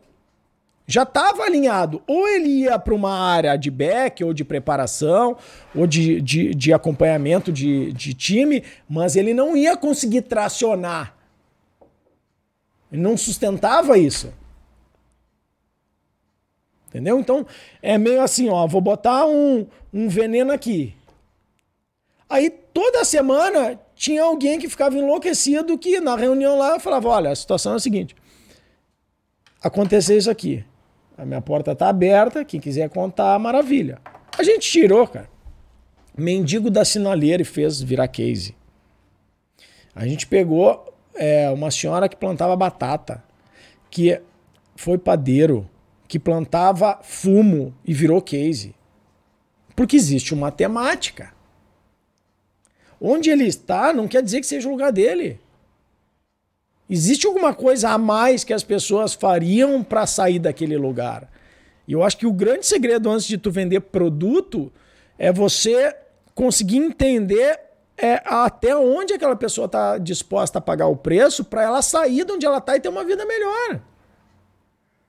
[0.91, 2.03] já estava alinhado.
[2.07, 5.37] Ou ele ia para uma área de back, ou de preparação,
[5.75, 11.15] ou de, de, de acompanhamento de, de time, mas ele não ia conseguir tracionar.
[12.91, 14.33] Ele não sustentava isso.
[16.89, 17.21] Entendeu?
[17.21, 17.47] Então,
[17.81, 20.93] é meio assim, ó, vou botar um, um veneno aqui.
[22.29, 27.37] Aí, toda semana, tinha alguém que ficava enlouquecido que na reunião lá falava, olha, a
[27.37, 28.17] situação é a seguinte,
[29.63, 30.65] aconteceu isso aqui.
[31.21, 33.99] A minha porta tá aberta, quem quiser contar, maravilha.
[34.39, 35.29] A gente tirou, cara.
[36.17, 38.57] Mendigo da sinaleira e fez virar case.
[39.95, 43.23] A gente pegou é, uma senhora que plantava batata,
[43.91, 44.19] que
[44.75, 45.69] foi padeiro,
[46.09, 48.75] que plantava fumo e virou case.
[49.77, 51.35] Porque existe uma temática.
[52.99, 55.39] Onde ele está não quer dizer que seja o lugar dele.
[56.93, 61.31] Existe alguma coisa a mais que as pessoas fariam para sair daquele lugar?
[61.87, 64.73] E eu acho que o grande segredo antes de tu vender produto
[65.17, 65.97] é você
[66.35, 67.61] conseguir entender
[67.97, 72.33] é, até onde aquela pessoa está disposta a pagar o preço para ela sair de
[72.33, 73.81] onde ela está e ter uma vida melhor.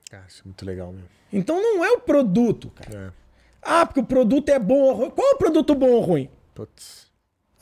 [0.08, 1.08] Cara, isso é muito legal mesmo.
[1.32, 3.08] Então não é o produto, cara.
[3.08, 3.22] É.
[3.60, 5.10] Ah, porque o produto é bom ou ruim.
[5.10, 6.30] Qual é o produto bom ou ruim?
[6.54, 7.01] Putz.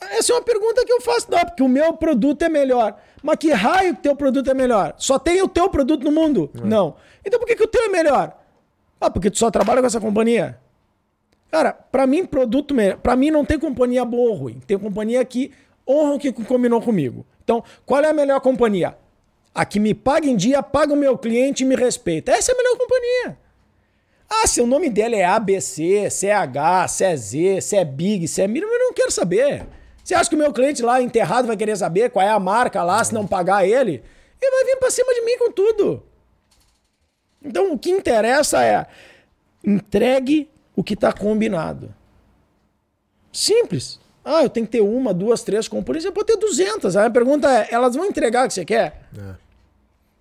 [0.00, 1.30] Essa é uma pergunta que eu faço.
[1.30, 2.98] Não, porque o meu produto é melhor.
[3.22, 4.94] Mas que raio que teu produto é melhor?
[4.96, 6.50] Só tem o teu produto no mundo?
[6.54, 6.64] É.
[6.64, 6.96] Não.
[7.24, 8.36] Então por que, que o teu é melhor?
[9.00, 10.58] Ah, porque tu só trabalha com essa companhia.
[11.50, 14.60] Cara, para mim, produto para mim não tem companhia boa ou ruim.
[14.66, 15.52] Tem companhia que
[15.86, 17.26] honra o que combinou comigo.
[17.42, 18.96] Então, qual é a melhor companhia?
[19.54, 22.30] A que me paga em dia, paga o meu cliente e me respeita.
[22.30, 23.38] Essa é a melhor companhia.
[24.28, 28.72] Ah, se o nome dela é ABC, CH, CZ, se é Big, se é Mínimo,
[28.72, 29.66] eu não quero saber.
[30.02, 32.82] Você acha que o meu cliente lá enterrado vai querer saber qual é a marca
[32.82, 34.02] lá, se não pagar ele?
[34.40, 36.02] Ele vai vir pra cima de mim com tudo.
[37.42, 38.86] Então o que interessa é
[39.64, 41.94] entregue o que está combinado.
[43.32, 44.00] Simples.
[44.24, 46.06] Ah, eu tenho que ter uma, duas, três componentes.
[46.06, 46.96] Você pode ter duzentas.
[46.96, 49.08] Aí a pergunta é: elas vão entregar o que você quer?
[49.16, 49.50] É.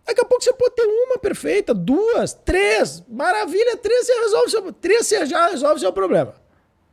[0.05, 3.03] Daqui a pouco você pode ter uma perfeita, duas, três.
[3.07, 6.33] Maravilha, três você resolve seu, três você já resolve o seu problema.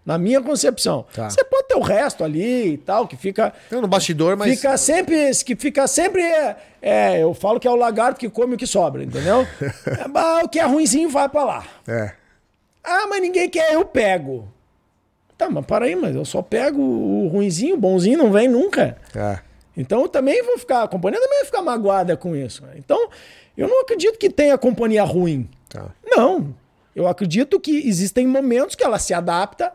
[0.07, 1.05] Na minha concepção.
[1.12, 1.29] Tá.
[1.29, 3.53] Você pode ter o resto ali e tal, que fica.
[3.69, 4.55] Tem no bastidor, mas.
[4.55, 5.33] Fica sempre.
[5.45, 6.23] Que fica sempre.
[6.23, 9.45] É, é, eu falo que é o lagarto que come o que sobra, entendeu?
[9.61, 11.66] é, o que é ruimzinho vai para lá.
[11.88, 12.12] É.
[12.85, 14.49] Ah, mas ninguém quer, eu pego.
[15.37, 18.97] Tá, mas para aí, mas eu só pego o ruimzinho, o bonzinho não vem nunca.
[19.12, 19.40] É.
[19.77, 20.85] Então eu também vou ficar.
[20.85, 22.62] A companhia também vai ficar magoada com isso.
[22.77, 23.11] Então,
[23.57, 25.51] eu não acredito que tenha companhia ruim.
[25.69, 25.87] Tá.
[26.07, 26.55] Não.
[26.95, 29.73] Eu acredito que existem momentos que ela se adapta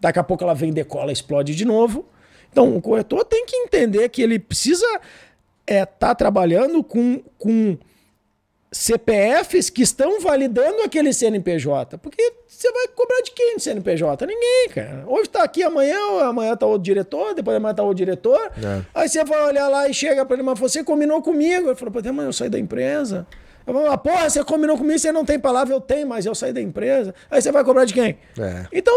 [0.00, 2.06] Daqui a pouco ela vem, decola, explode de novo.
[2.50, 5.02] Então o corretor tem que entender que ele precisa estar
[5.66, 7.76] é, tá trabalhando com, com
[8.70, 11.98] CPFs que estão validando aquele CNPJ.
[11.98, 14.26] Porque você vai cobrar de quem de CNPJ?
[14.26, 15.04] Ninguém, cara.
[15.06, 18.50] Hoje está aqui, amanhã, amanhã está outro diretor, depois amanhã está outro diretor.
[18.62, 18.82] É.
[18.94, 21.68] Aí você vai olhar lá e chega para ele, mas você combinou comigo.
[21.68, 23.26] Ele falou, pô, mas eu saí da empresa.
[23.66, 26.34] Eu vou falar, porra, você combinou comigo, você não tem palavra, eu tenho, mas eu
[26.34, 27.14] saí da empresa.
[27.30, 28.18] Aí você vai cobrar de quem?
[28.38, 28.66] É.
[28.72, 28.94] Então,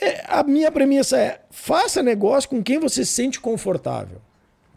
[0.00, 4.20] é, a minha premissa é: faça negócio com quem você se sente confortável.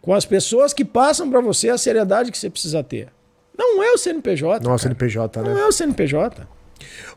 [0.00, 3.08] Com as pessoas que passam para você a seriedade que você precisa ter.
[3.56, 4.64] Não é o CNPJ.
[4.64, 5.54] Não é o CNPJ, né?
[5.54, 6.46] Não é o CNPJ.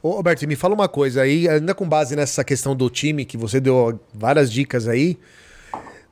[0.02, 3.38] Ô, Roberto, me fala uma coisa aí, ainda com base nessa questão do time, que
[3.38, 5.20] você deu várias dicas aí.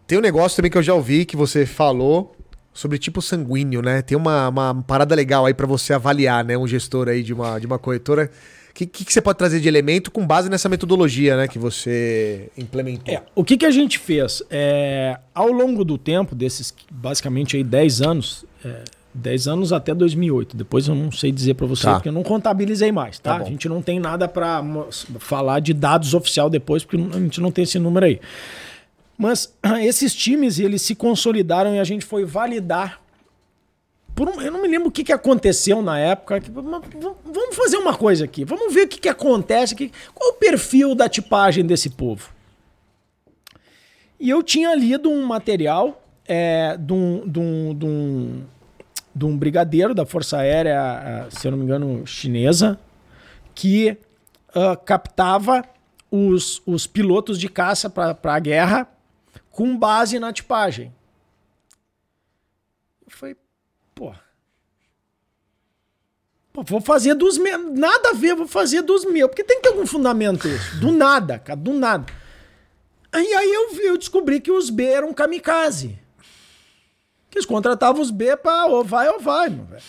[0.05, 2.35] Tem um negócio também que eu já ouvi que você falou,
[2.73, 4.01] sobre tipo sanguíneo, né?
[4.01, 6.57] Tem uma, uma parada legal aí para você avaliar, né?
[6.57, 8.29] Um gestor aí de uma, de uma corretora.
[8.69, 11.47] O que, que, que, você pode trazer de elemento com base nessa metodologia, né?
[11.47, 13.13] Que você implementou?
[13.13, 14.41] É, o que, que a gente fez?
[14.49, 20.55] É, ao longo do tempo, desses basicamente aí 10 anos, é, 10 anos até 2008.
[20.55, 21.95] Depois eu não sei dizer para você, tá.
[21.95, 23.37] porque eu não contabilizei mais, tá?
[23.37, 24.63] tá a gente não tem nada para
[25.19, 28.19] falar de dados oficial depois, porque a gente não tem esse número aí.
[29.19, 29.53] Mas
[29.83, 33.01] esses times, eles se consolidaram e a gente foi validar.
[34.17, 36.41] Um, eu não me lembro o que, que aconteceu na época.
[36.49, 38.45] vamos fazer uma coisa aqui.
[38.45, 39.91] Vamos ver o que, que acontece aqui.
[40.13, 42.29] Qual o perfil da tipagem desse povo?
[44.17, 48.43] E eu tinha lido um material é, de, um, de, um, de, um,
[49.15, 52.77] de um brigadeiro da Força Aérea, se eu não me engano, chinesa,
[53.55, 53.97] que
[54.49, 55.63] uh, captava
[56.11, 58.87] os, os pilotos de caça para a guerra
[59.51, 60.93] com base na tipagem.
[63.05, 63.35] Eu falei,
[63.95, 64.13] pô.
[66.53, 67.77] Pô, vou fazer dos meus.
[67.77, 69.29] Nada a ver, vou fazer dos meus.
[69.29, 70.79] Porque tem que ter algum fundamento isso.
[70.79, 72.11] Do nada, cara, do nada.
[73.11, 75.99] Aí, aí eu, eu descobri que os B eram kamikaze.
[77.29, 79.83] Que eles contratavam os B pra ou vai ou vai, meu velho.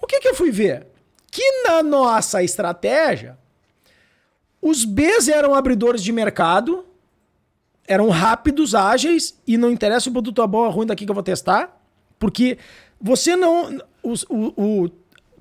[0.00, 0.86] O que, que eu fui ver?
[1.30, 3.38] Que na nossa estratégia,
[4.60, 6.86] os Bs eram abridores de mercado
[7.86, 11.10] eram rápidos, ágeis, e não interessa se o produto é bom ou ruim daqui que
[11.10, 11.80] eu vou testar,
[12.18, 12.58] porque
[13.00, 13.78] você não.
[14.02, 14.90] O, o, o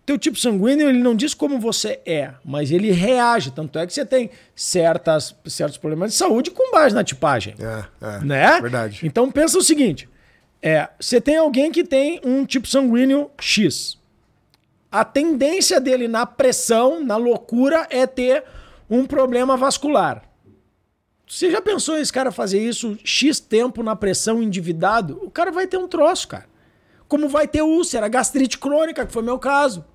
[0.05, 3.51] teu tipo sanguíneo ele não diz como você é, mas ele reage.
[3.51, 7.55] Tanto é que você tem certas, certos problemas de saúde com base na tipagem.
[7.59, 8.19] É, é.
[8.19, 8.61] Né?
[8.61, 8.99] Verdade.
[9.03, 10.09] Então pensa o seguinte:
[10.61, 13.97] é, você tem alguém que tem um tipo sanguíneo X.
[14.91, 18.43] A tendência dele na pressão, na loucura, é ter
[18.89, 20.21] um problema vascular.
[21.27, 25.19] Você já pensou esse cara fazer isso X tempo na pressão endividado?
[25.23, 26.45] O cara vai ter um troço, cara.
[27.07, 29.85] Como vai ter úlcera, gastrite crônica, que foi meu caso.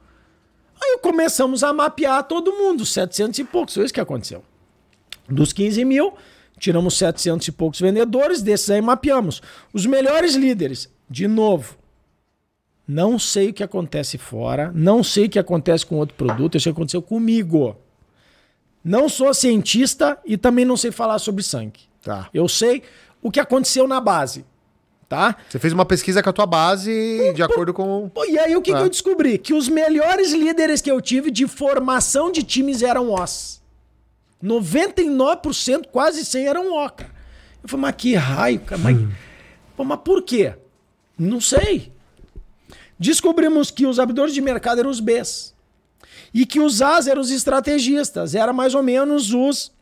[0.81, 4.43] Aí começamos a mapear todo mundo, 700 e poucos, foi isso que aconteceu.
[5.29, 6.15] Dos 15 mil,
[6.59, 9.43] tiramos 700 e poucos vendedores, desses aí mapeamos.
[9.73, 11.77] Os melhores líderes, de novo,
[12.87, 16.71] não sei o que acontece fora, não sei o que acontece com outro produto, isso
[16.71, 17.77] aconteceu comigo.
[18.89, 21.81] Não sou cientista e também não sei falar sobre sangue.
[22.03, 22.31] Tá.
[22.33, 22.83] Eu sei
[23.21, 24.47] o que aconteceu na base.
[25.07, 25.37] Tá?
[25.47, 28.11] Você fez uma pesquisa com a tua base de acordo com.
[28.27, 29.37] E aí o que, que eu descobri?
[29.37, 33.61] Que os melhores líderes que eu tive de formação de times eram os.
[34.43, 37.11] 99%, quase 100 eram O, cara.
[37.63, 38.81] Eu falei, mas que raio, cara.
[38.81, 39.11] Mas, hum.
[39.77, 40.55] Pô, mas por quê?
[41.19, 41.93] Não sei.
[42.99, 45.55] Descobrimos que os abridores de mercado eram os Bs.
[46.33, 49.73] E que os As eram os estrategistas, era mais ou menos os,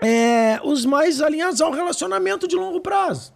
[0.00, 3.32] é, os mais alinhados ao relacionamento de longo prazo.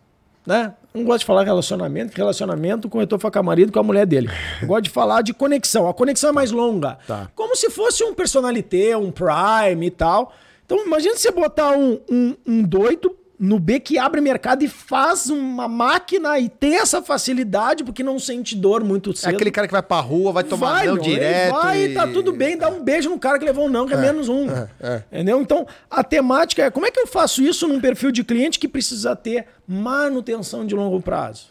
[0.47, 0.75] Né?
[0.93, 4.07] Não gosto de falar relacionamento, relacionamento, o corretor foi com a marido com a mulher
[4.07, 4.29] dele.
[4.61, 5.89] Eu gosto de falar de conexão.
[5.89, 6.99] A conexão é mais longa.
[7.07, 7.31] Tá.
[7.35, 10.35] Como se fosse um personalité, um prime e tal.
[10.65, 15.29] Então, imagina você botar um, um, um doido no B que abre mercado e faz
[15.29, 19.33] uma máquina e tem essa facilidade porque não sente dor muito cedo.
[19.33, 21.53] É aquele cara que vai pra rua, vai tomar vai, não direto.
[21.53, 21.95] Vai, e...
[21.95, 24.01] tá tudo bem, dá um beijo no cara que levou um não, que é, é
[24.01, 24.49] menos um.
[24.51, 25.03] É, é.
[25.13, 25.41] Entendeu?
[25.41, 28.69] Então, a temática é como é que eu faço isso num perfil de cliente que
[28.69, 31.49] precisa ter manutenção de longo prazo?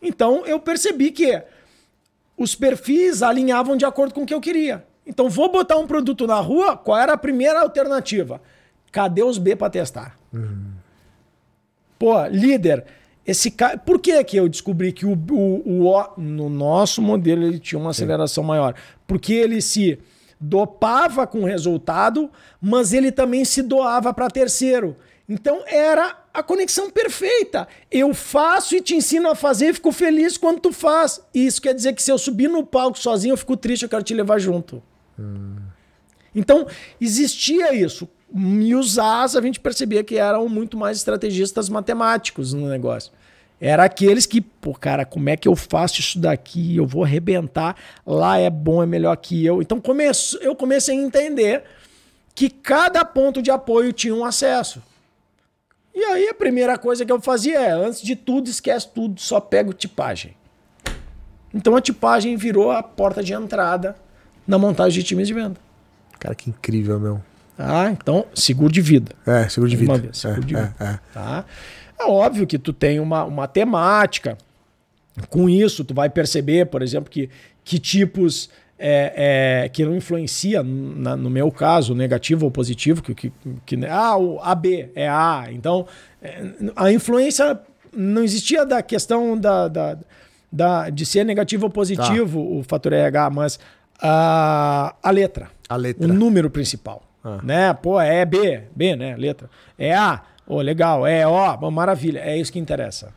[0.00, 1.42] Então, eu percebi que
[2.36, 4.84] os perfis alinhavam de acordo com o que eu queria.
[5.06, 8.40] Então, vou botar um produto na rua, qual era a primeira alternativa?
[8.92, 10.16] Cadê os B para testar?
[10.32, 10.73] Uhum.
[11.98, 12.84] Pô, líder,
[13.26, 13.78] esse cara.
[13.78, 17.90] Por que, que eu descobri que o, o, o, no nosso modelo ele tinha uma
[17.90, 18.74] aceleração maior?
[19.06, 19.98] Porque ele se
[20.38, 22.30] dopava com o resultado,
[22.60, 24.96] mas ele também se doava para terceiro.
[25.26, 27.66] Então era a conexão perfeita.
[27.90, 31.20] Eu faço e te ensino a fazer e fico feliz quando tu faz.
[31.32, 33.88] E isso quer dizer que se eu subir no palco sozinho, eu fico triste, eu
[33.88, 34.82] quero te levar junto.
[35.18, 35.56] Hum.
[36.34, 36.66] Então,
[37.00, 38.08] existia isso.
[38.34, 43.12] E os As a gente percebia que eram muito mais estrategistas matemáticos no negócio.
[43.60, 46.76] Era aqueles que, pô, cara, como é que eu faço isso daqui?
[46.76, 47.76] Eu vou arrebentar.
[48.04, 49.62] Lá é bom, é melhor que eu.
[49.62, 51.62] Então começo, eu comecei a entender
[52.34, 54.82] que cada ponto de apoio tinha um acesso.
[55.94, 59.38] E aí a primeira coisa que eu fazia é, antes de tudo, esquece tudo, só
[59.38, 60.36] pego tipagem.
[61.54, 63.94] Então a tipagem virou a porta de entrada
[64.44, 65.56] na montagem de times de venda.
[66.18, 67.22] Cara, que incrível, meu.
[67.58, 69.12] Ah, então, seguro de vida.
[69.26, 69.96] É, seguro de vida.
[69.98, 70.76] Vez, seguro é, de vida.
[70.80, 70.98] É, é.
[71.12, 71.44] Tá?
[71.98, 74.36] é óbvio que tu tem uma, uma temática.
[75.28, 77.30] Com isso, tu vai perceber, por exemplo, que,
[77.64, 83.14] que tipos é, é, que não influencia, na, no meu caso, negativo ou positivo, que,
[83.14, 83.32] que,
[83.64, 85.46] que ah, o AB é A.
[85.50, 85.86] Então,
[86.20, 86.42] é,
[86.74, 87.60] a influência
[87.96, 89.98] não existia da questão da, da
[90.54, 92.48] da, de ser negativo ou positivo tá.
[92.48, 93.58] o fator RH, mas
[94.00, 95.50] a, a letra.
[95.68, 96.06] A letra.
[96.06, 97.02] O número principal.
[97.24, 97.40] Ah.
[97.42, 97.72] Né?
[97.72, 99.16] Pô, é B, B, né?
[99.16, 99.48] Letra.
[99.78, 101.06] É A, oh, legal.
[101.06, 102.20] É O, maravilha.
[102.20, 103.12] É isso que interessa.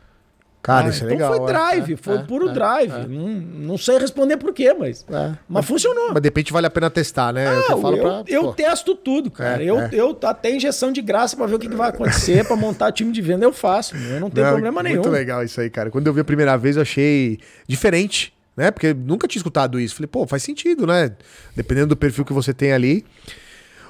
[0.60, 1.34] Cara, ah, isso é então legal.
[1.34, 1.52] Foi é.
[1.52, 2.92] drive, é, foi é, puro é, drive.
[2.92, 3.06] É.
[3.06, 6.08] Não, não sei responder por quê, mas, mas, mas, funcionou.
[6.12, 7.46] Mas de repente vale a pena testar, né?
[7.48, 9.62] Ah, eu, eu, pra, eu testo tudo, cara.
[9.62, 12.92] eu, eu até injeção de graça para ver o que, que vai acontecer, para montar
[12.92, 13.96] time de venda, eu faço.
[13.96, 14.96] Eu não tenho não, problema nenhum.
[14.96, 15.90] Muito legal isso aí, cara.
[15.90, 18.70] Quando eu vi a primeira vez, eu achei diferente, né?
[18.70, 19.94] Porque nunca tinha escutado isso.
[19.94, 21.12] Falei, pô, faz sentido, né?
[21.54, 23.06] Dependendo do perfil que você tem ali.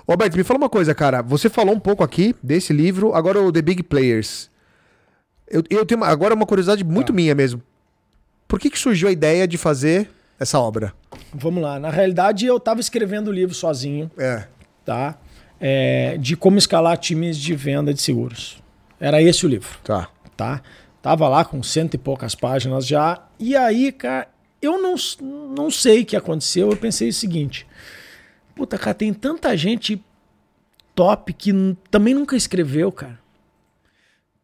[0.09, 1.21] Roberto, me fala uma coisa, cara.
[1.21, 4.51] Você falou um pouco aqui desse livro, agora o The Big Players.
[5.47, 7.13] Eu, eu tenho uma, agora uma curiosidade muito tá.
[7.13, 7.63] minha mesmo.
[8.47, 10.09] Por que, que surgiu a ideia de fazer
[10.41, 10.95] essa obra?
[11.35, 11.79] Vamos lá.
[11.79, 14.11] Na realidade, eu estava escrevendo o livro sozinho.
[14.17, 14.45] É.
[14.83, 15.19] Tá?
[15.61, 18.63] É, de como escalar times de venda de seguros.
[18.99, 19.69] Era esse o livro.
[19.85, 20.09] Tá.
[20.35, 20.63] Tá?
[21.03, 23.23] Tava lá com cento e poucas páginas já.
[23.39, 24.27] E aí, cara,
[24.63, 24.95] eu não,
[25.55, 26.71] não sei o que aconteceu.
[26.71, 27.67] Eu pensei o seguinte:
[28.59, 30.05] puta, cara, tem tanta gente
[30.95, 31.53] top que
[31.91, 33.19] também nunca escreveu, cara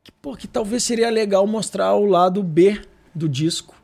[0.04, 2.78] que, pô, que talvez seria legal mostrar o lado B
[3.14, 3.74] do disco.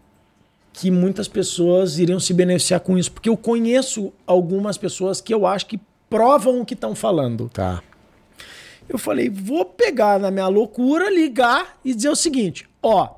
[0.72, 3.10] Que muitas pessoas iriam se beneficiar com isso.
[3.10, 7.48] Porque eu conheço algumas pessoas que eu acho que provam o que estão falando.
[7.48, 7.82] Tá.
[8.88, 13.14] Eu falei, vou pegar na minha loucura, ligar e dizer o seguinte: ó,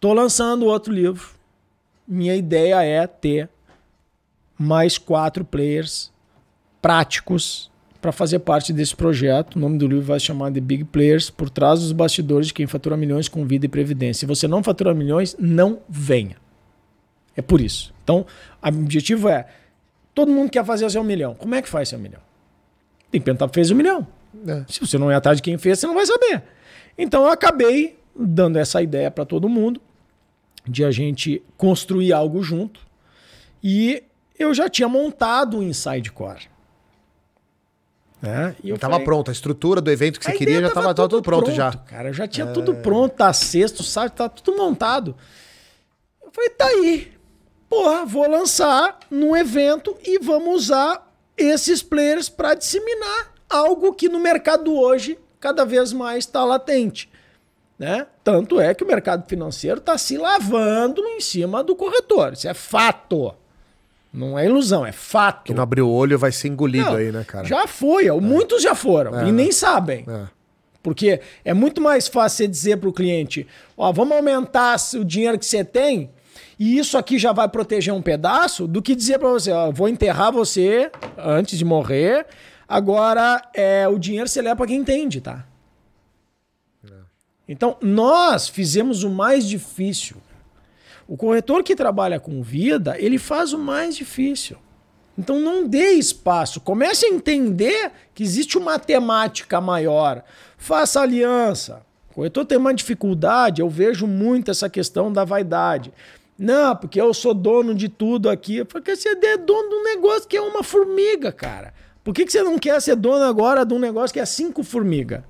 [0.00, 1.30] tô lançando outro livro.
[2.06, 3.48] Minha ideia é ter
[4.58, 6.12] mais quatro players
[6.80, 9.56] práticos para fazer parte desse projeto.
[9.56, 12.54] O nome do livro vai se chamar The Big Players, por trás dos bastidores de
[12.54, 14.20] quem fatura milhões com vida e previdência.
[14.20, 16.36] Se você não fatura milhões, não venha.
[17.34, 17.94] É por isso.
[18.04, 18.26] Então,
[18.62, 19.46] o objetivo é:
[20.14, 21.34] todo mundo quer fazer o seu milhão.
[21.34, 22.20] Como é que faz seu milhão?
[23.10, 24.06] Tem que perguntar fez o milhão.
[24.46, 24.64] É.
[24.68, 26.42] Se você não é atrás de quem fez, você não vai saber.
[26.98, 29.80] Então, eu acabei dando essa ideia para todo mundo
[30.68, 32.80] de a gente construir algo junto.
[33.62, 34.02] E
[34.38, 36.48] eu já tinha montado o Inside Core.
[38.22, 40.94] É, e eu tava falei, pronto, a estrutura do evento que você queria já tava,
[40.94, 41.72] tava tudo pronto, pronto, já.
[41.72, 42.52] Cara, já tinha é...
[42.52, 45.14] tudo pronto, tá sexto, sabe, tá tudo montado.
[46.22, 47.12] Eu falei, tá aí.
[47.68, 54.18] Porra, vou lançar num evento e vamos usar esses players para disseminar algo que no
[54.18, 57.10] mercado hoje cada vez mais está latente.
[57.78, 58.06] Né?
[58.22, 62.32] Tanto é que o mercado financeiro está se lavando em cima do corretor.
[62.32, 63.34] Isso é fato.
[64.14, 65.46] Não é ilusão, é fato.
[65.46, 67.44] Que não abriu o olho vai ser engolido não, aí, né, cara?
[67.44, 68.12] Já foi, é.
[68.12, 70.04] muitos já foram é, e nem sabem.
[70.08, 70.28] É.
[70.80, 73.46] Porque é muito mais fácil você dizer para o cliente:
[73.76, 76.10] ó, vamos aumentar o dinheiro que você tem
[76.58, 79.88] e isso aqui já vai proteger um pedaço, do que dizer para você: ó, vou
[79.88, 82.26] enterrar você antes de morrer.
[82.68, 85.44] Agora, é, o dinheiro você leva para quem entende, tá?
[86.84, 86.92] É.
[87.48, 90.16] Então, nós fizemos o mais difícil
[91.06, 94.56] o corretor que trabalha com vida, ele faz o mais difícil.
[95.16, 96.60] Então não dê espaço.
[96.60, 100.24] Comece a entender que existe uma temática maior.
[100.56, 101.82] Faça aliança.
[102.10, 105.92] O corretor tem uma dificuldade, eu vejo muito essa questão da vaidade.
[106.38, 108.64] Não, porque eu sou dono de tudo aqui.
[108.64, 111.72] Porque você é dono de um negócio que é uma formiga, cara.
[112.02, 114.62] Por que, que você não quer ser dono agora de um negócio que é cinco
[114.62, 115.22] formigas?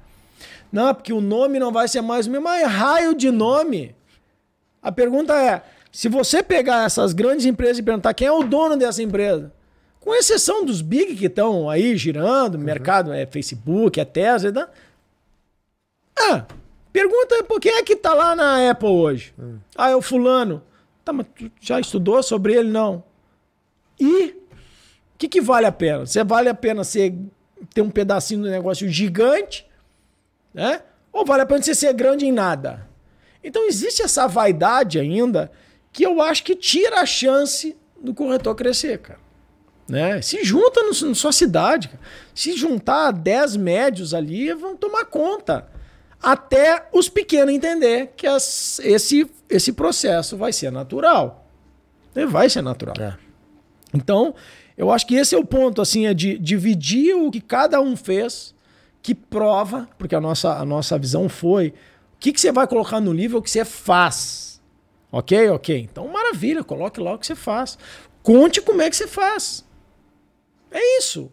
[0.72, 2.44] Não, porque o nome não vai ser mais o mesmo.
[2.44, 3.94] Mas raio de nome.
[4.85, 8.76] A pergunta é: se você pegar essas grandes empresas e perguntar quem é o dono
[8.76, 9.51] dessa empresa,
[9.99, 12.61] com exceção dos big que estão aí girando, uhum.
[12.61, 14.68] mercado é Facebook, é Tesla, tá?
[16.18, 16.47] ah,
[16.93, 19.32] pergunta por quem é que tá lá na Apple hoje.
[19.39, 19.59] Uhum.
[19.74, 20.62] Ah, é o fulano.
[21.03, 22.70] Tá, mas tu já estudou sobre ele?
[22.70, 23.03] Não.
[23.99, 26.07] E o que, que vale a pena?
[26.07, 27.14] Você vale a pena ser,
[27.72, 29.66] ter um pedacinho do negócio gigante,
[30.53, 30.82] né?
[31.12, 32.89] Ou vale a pena você ser grande em nada?
[33.45, 35.53] Então existe essa vaidade ainda
[35.92, 39.20] que eu acho que tira a chance do corretor crescer, cara.
[39.86, 40.22] Né?
[40.22, 41.88] Se junta no, na sua cidade.
[41.88, 42.01] Cara.
[42.34, 45.68] Se juntar 10 médios ali, vão tomar conta.
[46.22, 51.47] Até os pequenos entender que as, esse, esse processo vai ser natural.
[52.16, 52.97] Ele vai ser natural.
[52.99, 53.14] É.
[53.92, 54.34] Então,
[54.76, 57.95] eu acho que esse é o ponto, assim, é de dividir o que cada um
[57.95, 58.55] fez,
[59.03, 61.74] que prova, porque a nossa, a nossa visão foi
[62.24, 64.58] que, que você vai colocar no livro o que você faz.
[65.12, 65.50] Ok?
[65.50, 65.78] Ok.
[65.78, 67.76] Então, maravilha, coloque lá o que você faz.
[68.22, 69.62] Conte como é que você faz.
[70.70, 71.30] É isso.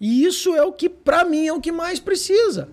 [0.00, 2.70] E isso é o que, para mim, é o que mais precisa.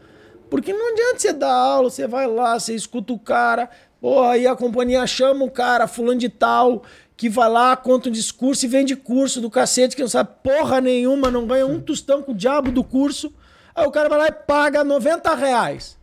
[0.49, 4.47] Porque não adianta você dar aula, você vai lá, você escuta o cara, porra, aí
[4.47, 6.83] a companhia chama o cara, fulano de tal,
[7.17, 10.79] que vai lá, conta um discurso e vende curso do cacete, que não sabe porra
[10.79, 13.33] nenhuma, não ganha um tostão com o diabo do curso.
[13.75, 15.98] Aí o cara vai lá e paga 90 reais.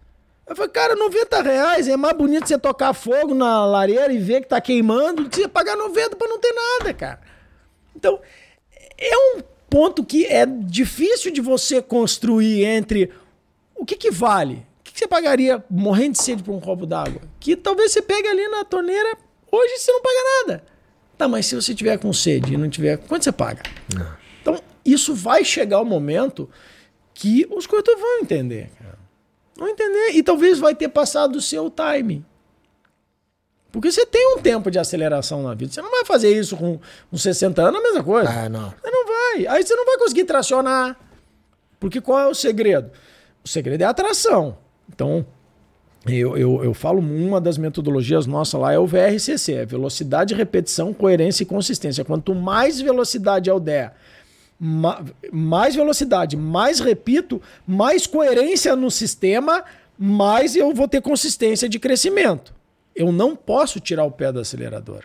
[0.48, 4.42] Eu falei, cara, 90 reais é mais bonito você tocar fogo na lareira e ver
[4.42, 7.20] que tá queimando do que você pagar 90 pra não ter nada, cara.
[7.96, 8.20] Então,
[8.96, 13.10] é um ponto que é difícil de você construir entre
[13.74, 14.64] o que, que vale.
[14.80, 17.22] O que, que você pagaria morrendo de sede por um copo d'água?
[17.40, 19.18] Que talvez você pegue ali na torneira,
[19.50, 20.64] hoje você não paga nada.
[21.18, 23.62] Tá, mas se você tiver com sede e não tiver, quanto você paga?
[23.92, 24.16] Não.
[24.40, 26.48] Então, isso vai chegar o momento
[27.12, 28.70] que os corretores vão entender.
[29.56, 30.10] Não entender.
[30.12, 32.24] E talvez vai ter passado o seu time.
[33.72, 35.72] Porque você tem um tempo de aceleração na vida.
[35.72, 36.78] Você não vai fazer isso com,
[37.10, 38.30] com 60 anos, a mesma coisa.
[38.30, 38.70] Ah, não.
[38.70, 39.46] Você não vai.
[39.46, 40.98] Aí você não vai conseguir tracionar.
[41.78, 42.90] Porque qual é o segredo?
[43.44, 44.56] O segredo é a atração.
[44.88, 45.26] Então,
[46.06, 50.94] eu, eu, eu falo, uma das metodologias nossa lá é o VRCC, é velocidade, repetição,
[50.94, 52.04] coerência e consistência.
[52.04, 53.94] Quanto mais velocidade eu der
[54.58, 59.62] mais velocidade, mais repito, mais coerência no sistema,
[59.98, 62.54] mais eu vou ter consistência de crescimento.
[62.94, 65.04] Eu não posso tirar o pé do acelerador.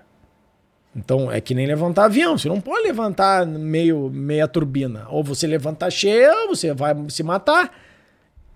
[0.96, 2.38] Então é que nem levantar avião.
[2.38, 5.06] Você não pode levantar meio meia turbina.
[5.10, 7.74] Ou você levantar cheia, você vai se matar.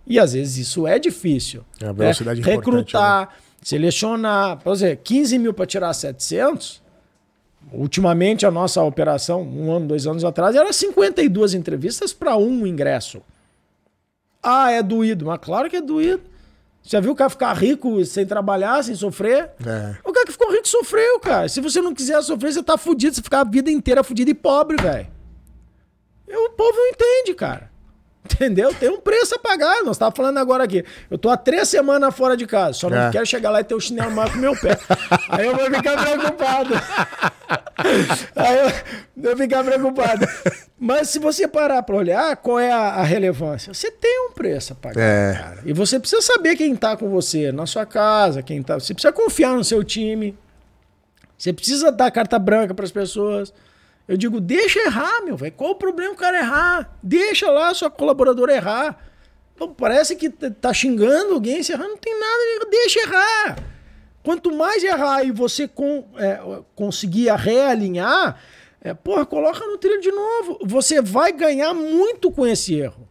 [0.08, 1.64] E às vezes isso é difícil.
[1.82, 3.28] É a velocidade é, Recrutar, né?
[3.62, 4.58] selecionar.
[4.58, 6.85] Por exemplo, 15 mil para tirar 700
[7.72, 13.22] Ultimamente, a nossa operação, um ano, dois anos atrás, era 52 entrevistas para um ingresso.
[14.42, 15.26] Ah, é doído.
[15.26, 16.24] Mas claro que é doído.
[16.84, 19.50] Já viu o cara ficar rico sem trabalhar, sem sofrer?
[19.66, 19.96] É.
[20.04, 21.50] O cara que ficou rico sofreu, cara.
[21.50, 23.16] Se você não quiser sofrer, você tá fudido.
[23.16, 25.08] Você ficar a vida inteira fudido e pobre, velho.
[26.28, 27.72] O povo não entende, cara.
[28.26, 28.74] Entendeu?
[28.74, 29.84] Tem um preço a pagar.
[29.84, 30.84] Nós estávamos falando agora aqui.
[31.10, 32.74] Eu tô há três semanas fora de casa.
[32.74, 33.12] Só não é.
[33.12, 34.78] quero chegar lá e ter o chinelo maior que o meu pé.
[35.30, 36.74] Aí eu vou ficar preocupado.
[38.36, 38.72] Aí eu,
[39.16, 40.28] vou ficar preocupado.
[40.78, 43.74] Mas se você parar para olhar, qual é a, a, relevância?
[43.74, 45.34] Você tem um preço a pagar, é.
[45.34, 45.60] cara.
[45.64, 48.80] E você precisa saber quem tá com você na sua casa, quem tá.
[48.80, 50.36] Você precisa confiar no seu time.
[51.38, 53.54] Você precisa dar carta branca para as pessoas.
[54.08, 55.54] Eu digo, deixa errar, meu velho.
[55.54, 56.98] Qual o problema o cara errar?
[57.02, 59.00] Deixa lá sua colaboradora errar.
[59.56, 63.56] Então, parece que tá xingando alguém, se errar, não tem nada, deixa errar.
[64.22, 66.40] Quanto mais errar e você com, é,
[66.76, 68.40] conseguir realinhar,
[68.82, 70.60] é, porra, coloca no trilho de novo.
[70.64, 73.08] Você vai ganhar muito com esse erro.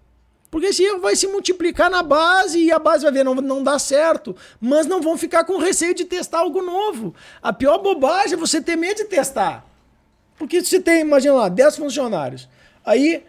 [0.51, 3.61] Porque esse erro vai se multiplicar na base e a base vai ver, não, não
[3.61, 4.37] dá certo.
[4.61, 7.13] Mas não vão ficar com receio de testar algo novo.
[7.43, 9.67] A pior bobagem é você ter medo de testar.
[10.37, 12.49] Porque se tem, imagina lá, 10 funcionários.
[12.85, 13.25] Aí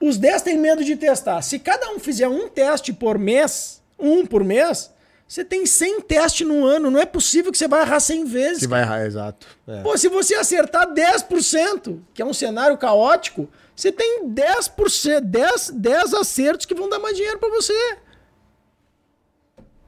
[0.00, 1.40] os 10 têm medo de testar.
[1.42, 4.90] Se cada um fizer um teste por mês, um por mês,
[5.28, 6.90] você tem 100 testes no ano.
[6.90, 8.58] Não é possível que você vai errar 100 vezes.
[8.60, 9.46] Você vai errar, exato.
[9.66, 9.82] É.
[9.82, 16.14] Pô, se você acertar 10%, que é um cenário caótico, você tem 10%, 10, 10
[16.14, 17.98] acertos que vão dar mais dinheiro para você.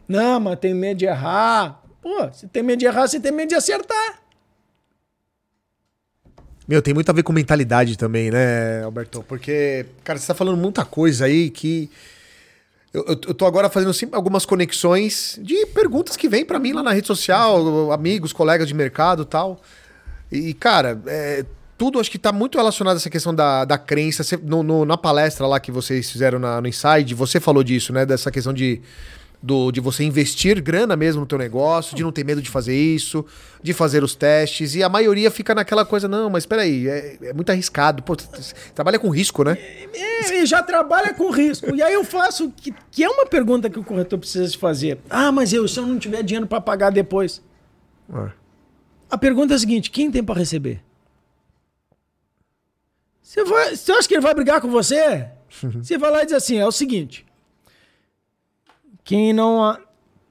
[0.07, 1.83] Não, mas tem medo de errar.
[2.03, 4.23] Pô, se tem medo de errar, você tem medo de acertar.
[6.69, 9.25] Meu, tem muito a ver com mentalidade também, né, Alberto?
[9.27, 11.91] Porque, cara, você tá falando muita coisa aí que.
[12.93, 16.73] Eu, eu, eu tô agora fazendo sempre algumas conexões de perguntas que vêm para mim
[16.73, 19.63] lá na rede social, amigos, colegas de mercado tal.
[20.31, 21.45] E, cara, é,
[21.79, 24.23] tudo acho que tá muito relacionado a essa questão da, da crença.
[24.43, 28.05] No, no, na palestra lá que vocês fizeram na, no Inside, você falou disso, né?
[28.05, 28.83] Dessa questão de
[29.41, 32.77] do, de você investir grana mesmo no teu negócio, de não ter medo de fazer
[32.77, 33.25] isso,
[33.63, 37.33] de fazer os testes, e a maioria fica naquela coisa, não, mas peraí, é, é
[37.33, 38.03] muito arriscado.
[38.03, 38.17] Pô,
[38.75, 39.57] trabalha com risco, né?
[39.95, 41.75] É, já trabalha com risco.
[41.75, 44.99] E aí eu faço, que, que é uma pergunta que o corretor precisa se fazer.
[45.09, 47.43] Ah, mas eu, se eu não tiver dinheiro para pagar depois?
[48.13, 48.31] Ah.
[49.11, 50.83] A pergunta é a seguinte, quem tem para receber?
[53.23, 55.29] Você, vai, você acha que ele vai brigar com você?
[55.83, 57.25] Você vai lá e diz assim, é o seguinte,
[59.09, 59.75] quem não.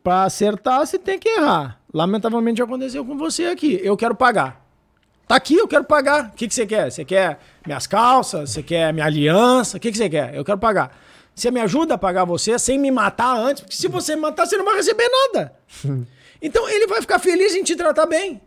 [0.03, 1.81] Para acertar, você tem que errar.
[1.91, 3.79] Lamentavelmente aconteceu com você aqui.
[3.83, 4.63] Eu quero pagar.
[5.27, 6.27] Tá aqui, eu quero pagar.
[6.27, 6.91] O que, que você quer?
[6.91, 8.51] Você quer minhas calças?
[8.51, 9.77] Você quer minha aliança?
[9.77, 10.33] O que, que você quer?
[10.35, 10.95] Eu quero pagar.
[11.33, 13.63] Você me ajuda a pagar você sem me matar antes?
[13.63, 15.53] Porque se você me matar, você não vai receber nada.
[16.39, 18.39] então ele vai ficar feliz em te tratar bem.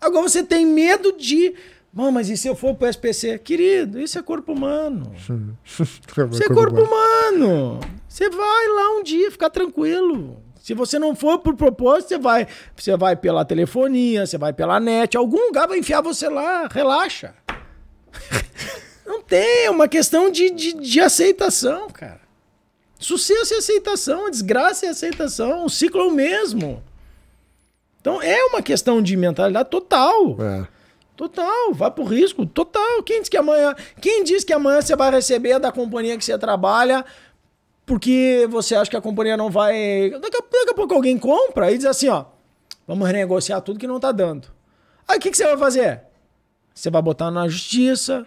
[0.00, 1.54] Agora você tem medo de
[1.92, 3.38] Bom, mas e se eu for pro SPC?
[3.38, 5.12] Querido, isso é corpo humano.
[5.64, 7.80] isso é corpo humano.
[8.18, 10.42] Você vai lá um dia, ficar tranquilo.
[10.60, 14.80] Se você não for por propósito, você vai, você vai pela telefonia, você vai pela
[14.80, 17.32] net, algum lugar vai enfiar você lá, relaxa.
[19.06, 22.20] Não tem, é uma questão de, de, de aceitação, cara.
[22.98, 26.82] Sucesso e aceitação, desgraça e aceitação, o ciclo é o mesmo.
[28.00, 30.36] Então é uma questão de mentalidade total.
[30.42, 30.66] É.
[31.16, 33.02] Total, vai pro risco, total.
[33.02, 36.36] Quem diz que amanhã, quem diz que amanhã você vai receber da companhia que você
[36.36, 37.04] trabalha
[37.88, 40.10] porque você acha que a companhia não vai.
[40.10, 42.26] Daqui a, daqui a pouco alguém compra e diz assim: ó,
[42.86, 44.46] vamos renegociar tudo que não tá dando.
[45.08, 46.02] Aí o que, que você vai fazer?
[46.74, 48.24] Você vai botar na justiça,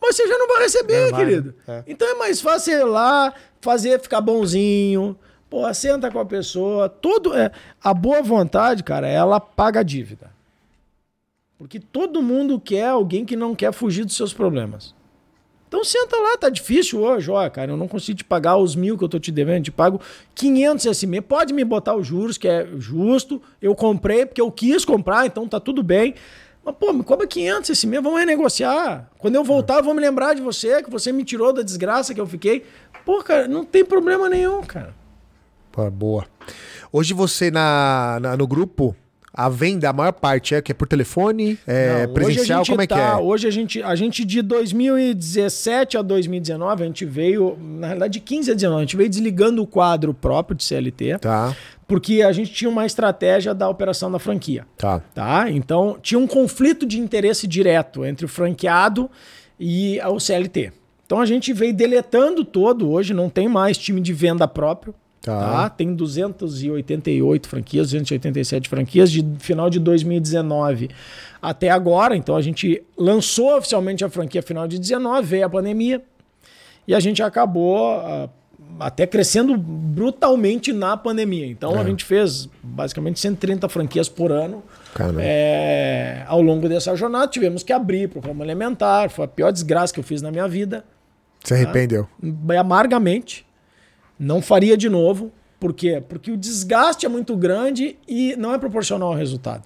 [0.00, 1.54] mas você já não vai receber, Não vai, querido.
[1.68, 1.82] é.
[1.86, 5.18] Então é mais fácil ir lá, fazer, ficar bonzinho.
[5.50, 6.88] Pô, senta com a pessoa.
[6.88, 7.50] Todo, é,
[7.82, 10.30] a boa vontade, cara, ela paga a dívida.
[11.58, 14.94] Porque todo mundo quer alguém que não quer fugir dos seus problemas.
[15.70, 18.98] Então senta lá, tá difícil hoje, ó, cara, eu não consigo te pagar os mil
[18.98, 20.00] que eu tô te devendo, te pago
[20.34, 24.50] 500 esse mês, pode me botar os juros, que é justo, eu comprei porque eu
[24.50, 26.16] quis comprar, então tá tudo bem.
[26.64, 29.08] Mas, pô, me cobra 500 esse mês, vamos renegociar.
[29.16, 32.12] Quando eu voltar, eu vou me lembrar de você, que você me tirou da desgraça
[32.12, 32.64] que eu fiquei.
[33.04, 34.92] Pô, cara, não tem problema nenhum, cara.
[35.70, 36.26] Pô, boa.
[36.92, 38.96] Hoje você na, na- no grupo,
[39.32, 42.86] a venda, a maior parte é que é por telefone, é Não, presencial, como é
[42.86, 43.22] que tá- é?
[43.22, 48.20] Hoje a gente, a gente de 2017 a 2019, a gente veio, na realidade de
[48.20, 51.54] 15 a 19, a gente veio desligando o quadro próprio de CLT, Tá,
[51.86, 54.66] porque a gente tinha uma estratégia da operação da franquia.
[54.76, 55.00] tá.
[55.14, 55.50] Tá?
[55.50, 59.10] Então tinha um conflito de interesse direto entre o franqueado
[59.58, 60.72] e o CLT.
[61.06, 64.94] Então a gente veio deletando todo, hoje não tem mais time de venda próprio.
[65.22, 65.38] Tá.
[65.38, 65.68] Tá.
[65.70, 70.88] Tem 288 franquias, 287 franquias de final de 2019
[71.42, 72.16] até agora.
[72.16, 76.02] Então a gente lançou oficialmente a franquia final de 19, veio a pandemia
[76.88, 78.28] e a gente acabou ah,
[78.78, 81.46] até crescendo brutalmente na pandemia.
[81.46, 81.84] Então a É.
[81.84, 84.62] gente fez basicamente 130 franquias por ano.
[85.22, 89.10] É, ao longo dessa jornada tivemos que abrir para o ramo alimentar.
[89.10, 90.82] Foi a pior desgraça que eu fiz na minha vida
[91.44, 92.08] Se arrependeu.
[92.58, 93.44] amargamente.
[94.20, 95.32] Não faria de novo.
[95.58, 96.02] Por quê?
[96.06, 99.64] Porque o desgaste é muito grande e não é proporcional ao resultado.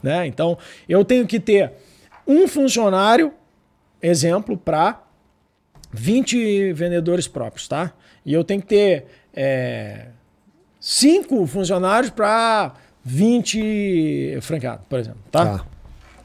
[0.00, 0.26] Né?
[0.28, 0.56] Então,
[0.88, 1.72] eu tenho que ter
[2.26, 3.32] um funcionário,
[4.00, 5.02] exemplo, para
[5.92, 7.92] 20 vendedores próprios, tá?
[8.24, 10.06] E eu tenho que ter é,
[10.80, 12.74] cinco funcionários para
[13.04, 15.58] 20 franqueados, por exemplo, tá?
[15.58, 15.66] Tá.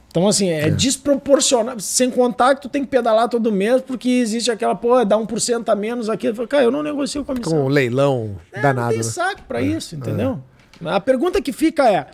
[0.09, 1.79] Então, assim, é, desproporcional.
[1.79, 5.69] Sem contar que tu tem que pedalar todo mês, porque existe aquela, pô, dá 1%
[5.69, 6.31] a menos aqui.
[6.47, 7.65] Cara, eu não negocio com a Com missão.
[7.65, 9.03] um leilão É, danado, não tem né?
[9.03, 10.41] saco pra isso, entendeu?
[10.83, 12.07] A pergunta que fica é,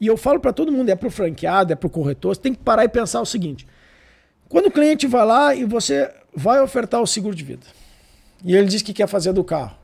[0.00, 2.60] e eu falo pra todo mundo, é pro franqueado, é pro corretor, você tem que
[2.62, 3.66] parar e pensar o seguinte.
[4.48, 7.66] Quando o cliente vai lá e você vai ofertar o seguro de vida,
[8.44, 9.76] e ele diz que quer fazer do carro,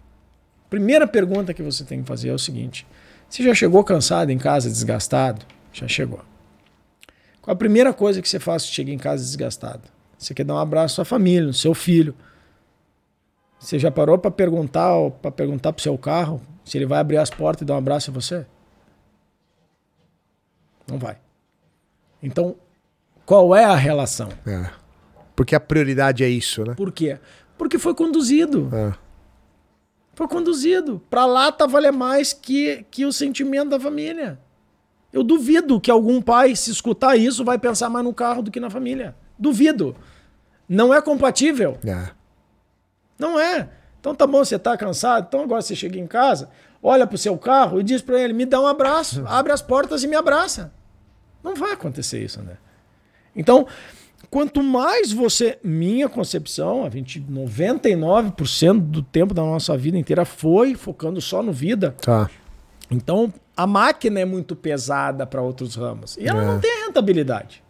[0.69, 2.87] primeira pergunta que você tem que fazer é o seguinte,
[3.31, 5.43] você já chegou cansado em casa, desgastado?
[5.73, 6.21] Já chegou.
[7.47, 9.83] Qual a primeira coisa que você faz se chega em casa desgastado?
[10.19, 12.13] Você quer dar um abraço à sua família, no seu filho.
[13.57, 14.91] Você já parou para perguntar
[15.23, 18.11] para perguntar pro seu carro se ele vai abrir as portas e dar um abraço
[18.11, 18.45] a você?
[20.89, 21.19] Não vai.
[22.21, 22.57] Então,
[23.25, 24.29] qual é a relação?
[24.45, 24.69] É.
[25.37, 26.75] Porque a prioridade é isso, né?
[26.75, 27.17] Por quê?
[27.57, 28.69] Porque foi conduzido.
[28.75, 28.93] É.
[30.15, 31.01] Foi conduzido.
[31.09, 34.41] Pra lá tá valer mais que, que o sentimento da família.
[35.17, 38.61] Eu duvido que algum pai, se escutar isso, vai pensar mais no carro do que
[38.61, 39.17] na família.
[39.39, 39.97] Duvido.
[40.69, 41.79] Não é compatível.
[41.87, 42.11] É.
[43.19, 43.67] Não é.
[43.99, 46.51] Então tá bom, você tá cansado, então agora você chega em casa,
[46.83, 50.05] olha pro seu carro e diz para ele, me dá um abraço, abre as portas
[50.05, 50.71] e me abraça.
[51.43, 52.59] Não vai acontecer isso, né?
[53.35, 53.67] Então,
[54.29, 60.75] quanto mais você, minha concepção, a gente 99% do tempo da nossa vida inteira foi
[60.75, 61.97] focando só no vida.
[62.03, 62.29] Tá.
[62.91, 66.17] Então, a máquina é muito pesada para outros ramos.
[66.17, 66.47] E ela É.
[66.47, 67.63] não tem rentabilidade.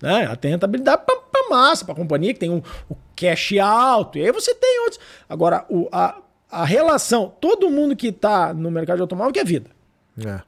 [0.00, 0.24] Né?
[0.24, 4.18] Ela tem rentabilidade para massa, para companhia que tem um, o cash alto.
[4.18, 5.00] E aí você tem outros.
[5.28, 6.20] Agora, o, a,
[6.50, 9.70] a relação, todo mundo que está no mercado de automóvel quer vida.
[10.18, 10.40] É.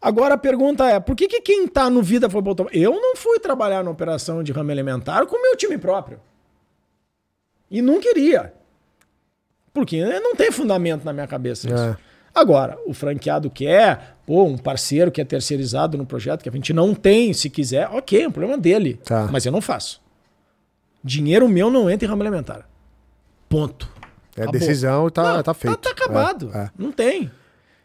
[0.00, 2.80] Agora a pergunta é, por que, que quem está no vida foi para automóvel?
[2.80, 6.20] Eu não fui trabalhar na operação de ramo elementar com o meu time próprio.
[7.70, 8.54] E não queria.
[9.72, 11.76] Porque não tem fundamento na minha cabeça isso.
[11.76, 11.96] É.
[12.38, 16.72] Agora, o franqueado quer, pô, um parceiro que é terceirizado no projeto, que a gente
[16.72, 19.00] não tem, se quiser, ok, é um problema dele.
[19.04, 19.28] Tá.
[19.30, 20.00] Mas eu não faço.
[21.02, 22.68] Dinheiro meu não entra em ramo elementar.
[23.48, 23.88] Ponto.
[24.36, 24.60] É Acabou.
[24.60, 25.76] decisão tá, Não, tá feito.
[25.78, 26.50] Tá, acabado.
[26.54, 26.70] É, é.
[26.78, 27.30] Não tem.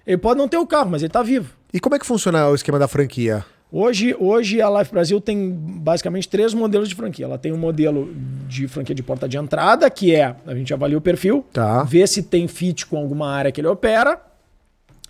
[0.06, 1.50] Ele pode não ter o carro, mas ele tá vivo.
[1.74, 3.44] E como é que funciona o esquema da franquia?
[3.72, 7.26] Hoje, hoje a Life Brasil tem basicamente três modelos de franquia.
[7.26, 8.14] Ela tem um modelo
[8.48, 11.82] de franquia de porta de entrada, que é a gente avalia o perfil, Tá.
[11.84, 14.22] vê se tem fit com alguma área que ele opera,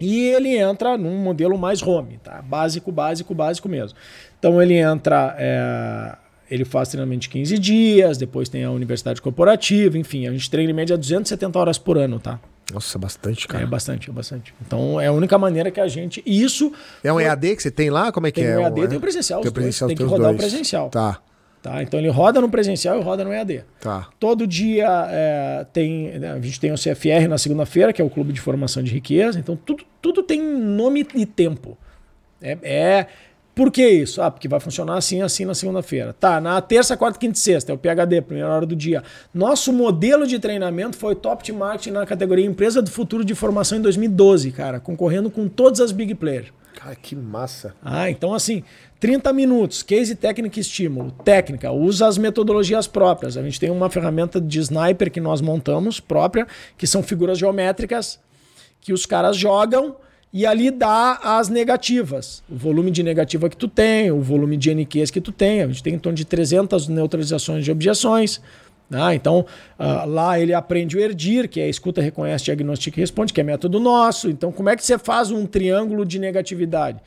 [0.04, 2.42] e ele entra num modelo mais home, tá?
[2.42, 3.98] Básico, básico, básico mesmo.
[4.40, 6.16] Então ele entra, é,
[6.50, 10.72] ele faz treinamento de 15 dias, depois tem a universidade corporativa, enfim, a gente treina
[10.72, 12.40] em média 270 horas por ano, tá?
[12.74, 13.68] Nossa, bastante, É cara.
[13.68, 14.54] bastante, é bastante.
[14.66, 16.24] Então é a única maneira que a gente.
[16.26, 16.72] Isso
[17.04, 18.12] É um foi- EAD que você tem lá?
[18.12, 18.58] Como é que tem é?
[18.58, 19.42] o EAD Um- e tem o presencial.
[19.42, 20.38] Tem o presencial, tem que rodar o dois.
[20.50, 20.90] presencial.
[20.90, 21.20] Tá.
[21.64, 21.82] Tá?
[21.82, 23.64] Então ele roda no presencial e roda no EAD.
[23.80, 24.10] Tá.
[24.20, 26.12] Todo dia é, tem.
[26.26, 29.40] A gente tem o CFR na segunda-feira, que é o Clube de Formação de Riqueza.
[29.40, 31.78] Então tudo, tudo tem nome e tempo.
[32.42, 33.08] É, é,
[33.56, 34.22] por que isso?
[34.22, 36.12] Ah, porque vai funcionar assim assim na segunda-feira.
[36.12, 39.02] Tá, na terça, quarta, quinta e sexta, é o PHD, primeira hora do dia.
[39.34, 43.78] Nosso modelo de treinamento foi top de marketing na categoria Empresa do Futuro de Formação
[43.78, 46.52] em 2012, cara, concorrendo com todas as big players.
[46.76, 47.74] Cara, que massa.
[47.82, 48.64] Ah, então assim,
[49.04, 51.12] 30 minutos, case técnica e estímulo.
[51.26, 53.36] Técnica, usa as metodologias próprias.
[53.36, 56.48] A gente tem uma ferramenta de sniper que nós montamos própria,
[56.78, 58.18] que são figuras geométricas
[58.80, 59.98] que os caras jogam
[60.32, 62.42] e ali dá as negativas.
[62.50, 65.62] O volume de negativa que tu tem, o volume de NQs que tu tem.
[65.62, 68.40] A gente tem em torno de 300 neutralizações de objeções.
[68.90, 69.46] Ah, então,
[69.78, 73.44] uh, lá ele aprende o ERDIR, que é escuta, reconhece, diagnostica e responde, que é
[73.44, 74.30] método nosso.
[74.30, 77.02] Então, como é que você faz um triângulo de negatividade?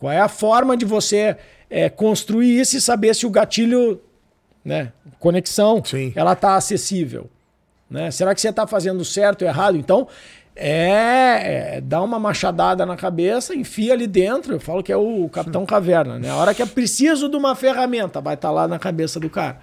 [0.00, 1.36] Qual é a forma de você
[1.68, 4.00] é, construir isso e saber se o gatilho,
[4.64, 6.10] né, conexão, Sim.
[6.16, 7.28] ela está acessível?
[7.88, 8.10] Né?
[8.10, 9.76] Será que você está fazendo certo ou errado?
[9.76, 10.08] Então,
[10.56, 14.54] é, é dá uma machadada na cabeça, enfia ali dentro.
[14.54, 16.30] Eu falo que é o Capitão Caverna, né?
[16.30, 19.28] A hora que é preciso de uma ferramenta, vai estar tá lá na cabeça do
[19.28, 19.58] cara.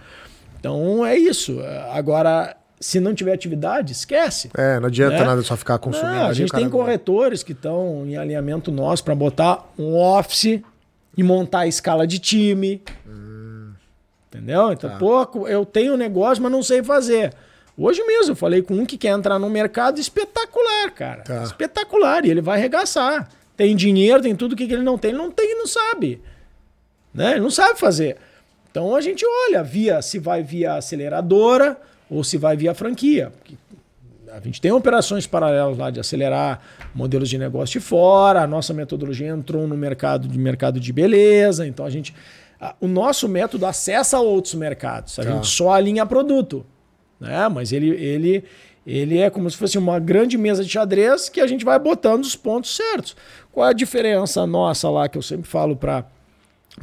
[0.60, 1.60] Então é isso.
[1.92, 4.50] Agora, se não tiver atividade, esquece.
[4.56, 5.24] É, não adianta né?
[5.24, 6.16] nada só ficar consumindo.
[6.16, 10.62] Não, a gente tem corretores que estão em alinhamento nosso para botar um office
[11.18, 12.82] e montar a escala de time.
[13.08, 13.72] Hum.
[14.30, 14.72] Entendeu?
[14.72, 14.98] Então, tá.
[14.98, 17.34] pô, eu tenho negócio, mas não sei fazer.
[17.76, 21.24] Hoje mesmo eu falei com um que quer entrar no mercado espetacular, cara.
[21.24, 21.44] Tá.
[21.44, 22.26] Espetacular.
[22.26, 23.28] E ele vai arregaçar.
[23.56, 25.12] Tem dinheiro, tem tudo que ele não tem.
[25.12, 26.22] Ele não tem e não sabe.
[27.14, 27.32] Né?
[27.32, 28.18] Ele não sabe fazer.
[28.70, 31.78] Então a gente olha via se vai via aceleradora
[32.10, 33.32] ou se vai via franquia.
[34.32, 36.62] A gente tem operações paralelas lá de acelerar
[36.94, 38.42] modelos de negócio de fora.
[38.42, 41.66] A nossa metodologia entrou no mercado de mercado de beleza.
[41.66, 42.14] Então a gente.
[42.60, 45.18] A, o nosso método acessa outros mercados.
[45.18, 45.32] A tá.
[45.32, 46.66] gente só alinha produto.
[47.20, 47.48] Né?
[47.48, 48.44] Mas ele, ele,
[48.86, 52.24] ele é como se fosse uma grande mesa de xadrez que a gente vai botando
[52.24, 53.16] os pontos certos.
[53.52, 56.06] Qual é a diferença nossa lá que eu sempre falo para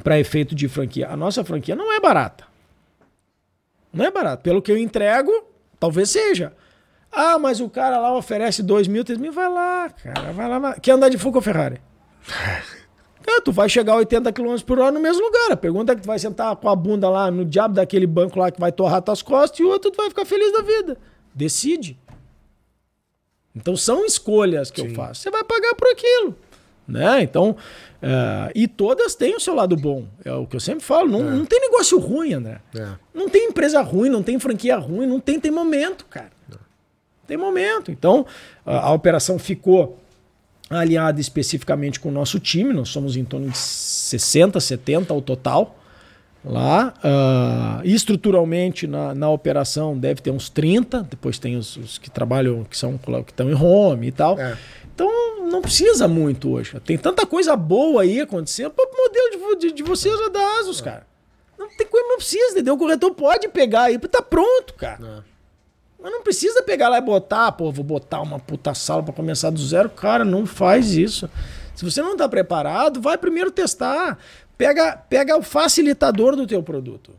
[0.03, 1.09] para efeito de franquia?
[1.09, 2.45] A nossa franquia não é barata.
[3.95, 4.43] Não é barata.
[4.43, 5.31] Pelo que eu entrego,
[5.79, 6.53] talvez seja.
[7.11, 9.33] Ah, mas o cara lá oferece 2 mil, 3 mil.
[9.33, 10.33] Vai lá, cara.
[10.33, 10.59] Vai lá.
[10.59, 10.81] Vai.
[10.81, 11.81] Quer andar de Foucault Ferrari?
[13.27, 15.53] É, tu vai chegar a 80 km por hora no mesmo lugar.
[15.53, 18.39] A pergunta é que tu vai sentar com a bunda lá no diabo daquele banco
[18.39, 20.99] lá que vai torrar tuas costas e o outro tu vai ficar feliz da vida.
[21.35, 21.99] Decide.
[23.57, 24.89] Então são escolhas que Sim.
[24.89, 25.23] eu faço.
[25.23, 26.37] Você vai pagar por aquilo.
[26.87, 27.23] Né?
[27.23, 27.57] Então,
[28.05, 30.07] uh, e todas têm o seu lado bom.
[30.25, 31.09] É o que eu sempre falo.
[31.09, 31.31] Não, é.
[31.31, 32.61] não tem negócio ruim, André.
[32.75, 32.89] É.
[33.13, 36.31] Não tem empresa ruim, não tem franquia ruim, não tem, tem momento, cara.
[36.49, 36.59] Não.
[37.27, 37.91] Tem momento.
[37.91, 38.27] Então,
[38.65, 39.99] a, a operação ficou
[40.71, 45.79] alinhada especificamente com o nosso time, nós somos em torno de 60, 70 ao total
[46.45, 46.93] lá.
[47.03, 52.65] Uh, estruturalmente na, na operação deve ter uns 30, depois tem os, os que trabalham,
[52.65, 54.39] que são que estão em home e tal.
[54.39, 54.57] É.
[54.95, 56.79] Então não precisa muito hoje.
[56.81, 58.73] Tem tanta coisa boa aí acontecendo.
[58.79, 60.85] O modelo de, de, de vocês é da Asus, é.
[60.85, 61.07] cara.
[61.59, 62.75] Não tem coisa, não precisa, entendeu?
[62.75, 65.25] O corretor pode pegar aí, tá pronto, cara.
[65.29, 65.35] É.
[66.01, 69.51] Mas não precisa pegar lá e botar, pô, vou botar uma puta sala para começar
[69.51, 69.89] do zero.
[69.91, 71.29] Cara, não faz isso.
[71.75, 74.19] Se você não está preparado, vai primeiro testar.
[74.57, 77.13] Pega, pega o facilitador do teu produto.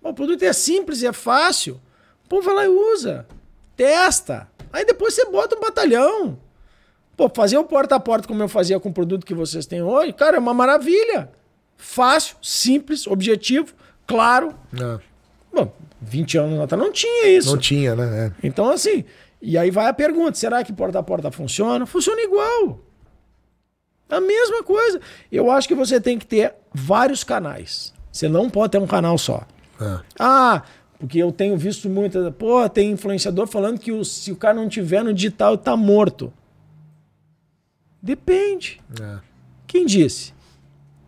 [0.00, 1.80] o produto é simples é fácil.
[2.28, 3.26] Pô, vai lá e usa.
[3.76, 4.48] Testa.
[4.72, 6.38] Aí depois você bota um batalhão.
[7.16, 9.82] Pô, fazer o porta a porta como eu fazia com o produto que vocês têm
[9.82, 11.30] hoje, cara, é uma maravilha.
[11.76, 13.72] Fácil, simples, objetivo,
[14.06, 14.54] claro.
[14.70, 15.00] Não.
[15.52, 17.50] Bom, 20 anos atrás não tinha isso.
[17.50, 18.26] Não tinha, né?
[18.26, 18.46] É.
[18.46, 19.04] Então, assim,
[19.40, 21.86] e aí vai a pergunta: será que porta a porta funciona?
[21.86, 22.80] Funciona igual.
[24.08, 25.00] A mesma coisa.
[25.32, 27.92] Eu acho que você tem que ter vários canais.
[28.12, 29.42] Você não pode ter um canal só.
[29.80, 30.00] É.
[30.18, 30.62] Ah,
[30.98, 32.30] porque eu tenho visto muita.
[32.30, 36.32] Pô, tem influenciador falando que o, se o cara não tiver no digital, tá morto.
[38.06, 38.80] Depende.
[39.00, 39.18] É.
[39.66, 40.32] Quem disse?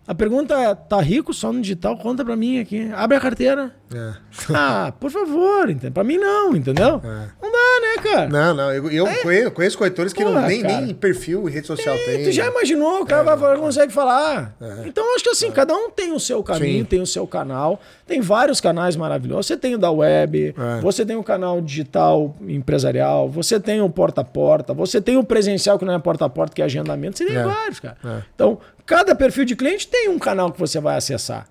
[0.04, 1.96] A pergunta é: tá rico só no digital?
[1.96, 2.90] Conta pra mim aqui.
[2.92, 3.72] Abre a carteira.
[3.94, 4.14] É.
[4.52, 5.68] Ah, por favor.
[5.94, 7.00] Pra mim não, entendeu?
[7.04, 7.28] É.
[7.40, 7.58] Não dá,
[7.96, 8.28] né, cara?
[8.28, 8.72] Não, não.
[8.72, 9.16] Eu, eu é.
[9.16, 12.24] conheço, conheço corretores que Porra, não, nem, nem perfil e rede social é, tem.
[12.24, 13.02] Tu já imaginou?
[13.02, 14.54] O cara é, vai, consegue falar.
[14.60, 14.86] É.
[14.86, 16.84] Então, acho que assim, cada um tem o seu caminho, Sim.
[16.84, 17.80] tem o seu canal.
[18.06, 19.46] Tem vários canais maravilhosos.
[19.46, 24.20] Você tem o da web, você tem o canal digital empresarial, você tem o porta
[24.20, 27.18] a porta, você tem o presencial que não é porta a porta, que é agendamento.
[27.18, 27.96] Você tem vários, cara.
[28.34, 31.46] Então, cada perfil de cliente tem um canal que você vai acessar.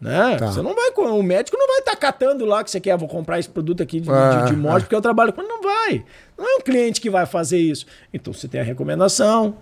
[0.00, 0.36] Né?
[0.38, 0.46] Tá.
[0.46, 3.08] Você não vai, o médico não vai estar tá catando lá que você quer, vou
[3.08, 4.80] comprar esse produto aqui de, ah, de, de morte, ah.
[4.84, 5.42] porque eu trabalho com.
[5.42, 6.02] Não vai.
[6.38, 7.84] Não é um cliente que vai fazer isso.
[8.12, 9.58] Então você tem a recomendação.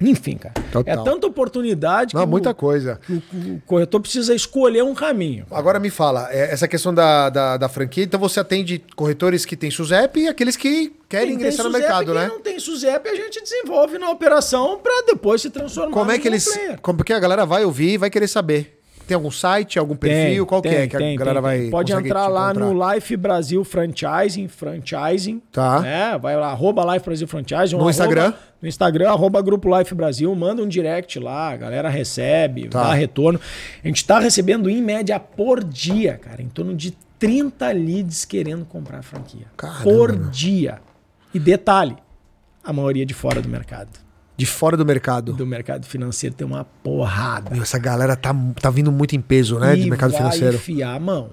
[0.00, 0.54] Enfim, cara.
[0.72, 0.94] Total.
[0.94, 3.00] É tanta oportunidade Não, que muita o, coisa.
[3.08, 5.46] o- o corretor precisa escolher um caminho.
[5.50, 9.56] Agora me fala, é, essa questão da, da, da franquia, então você atende corretores que
[9.56, 12.26] têm SUSEP e aqueles que querem Quem ingressar no mercado, quem né?
[12.28, 16.26] não tem SUSEP, a gente desenvolve na operação para depois se transformar Como é que
[16.26, 16.44] eles.
[16.52, 16.80] player.
[16.80, 18.81] Como, porque a galera vai ouvir e vai querer saber.
[19.06, 20.46] Tem algum site, algum perfil?
[20.46, 21.68] qual que é que a galera vai.
[21.68, 25.42] Pode entrar lá no Life Brasil Franchising, franchising.
[25.52, 25.80] Tá.
[25.80, 26.18] Né?
[26.18, 27.76] Vai lá, arroba Life Brasil Franchising.
[27.76, 28.22] No Instagram?
[28.22, 30.32] arroba- no Instagram, arroba Grupo Life Brasil.
[30.34, 32.84] Manda um direct lá, a galera recebe, Tá.
[32.84, 33.40] dá retorno.
[33.82, 38.64] A gente tá recebendo em média por dia, cara, em torno de 30 leads querendo
[38.64, 39.46] comprar a franquia.
[39.56, 40.78] Caramba, por dia.
[41.34, 41.96] E detalhe,
[42.62, 43.90] a maioria de fora do mercado.
[44.42, 45.32] De fora do mercado.
[45.32, 47.52] Do mercado financeiro tem uma porrada.
[47.52, 49.76] Meu, essa galera tá, tá vindo muito em peso, né?
[49.76, 50.56] E mercado vai financeiro.
[50.56, 51.30] enfiar a mão.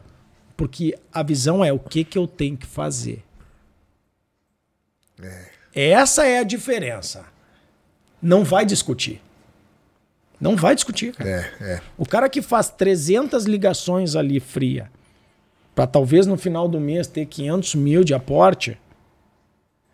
[0.56, 3.24] Porque a visão é o que, que eu tenho que fazer.
[5.74, 7.26] Essa é a diferença.
[8.22, 9.20] Não vai discutir.
[10.40, 11.28] Não vai discutir, cara.
[11.28, 11.82] É, é.
[11.98, 14.92] O cara que faz 300 ligações ali fria,
[15.74, 18.80] para talvez no final do mês ter 500 mil de aporte,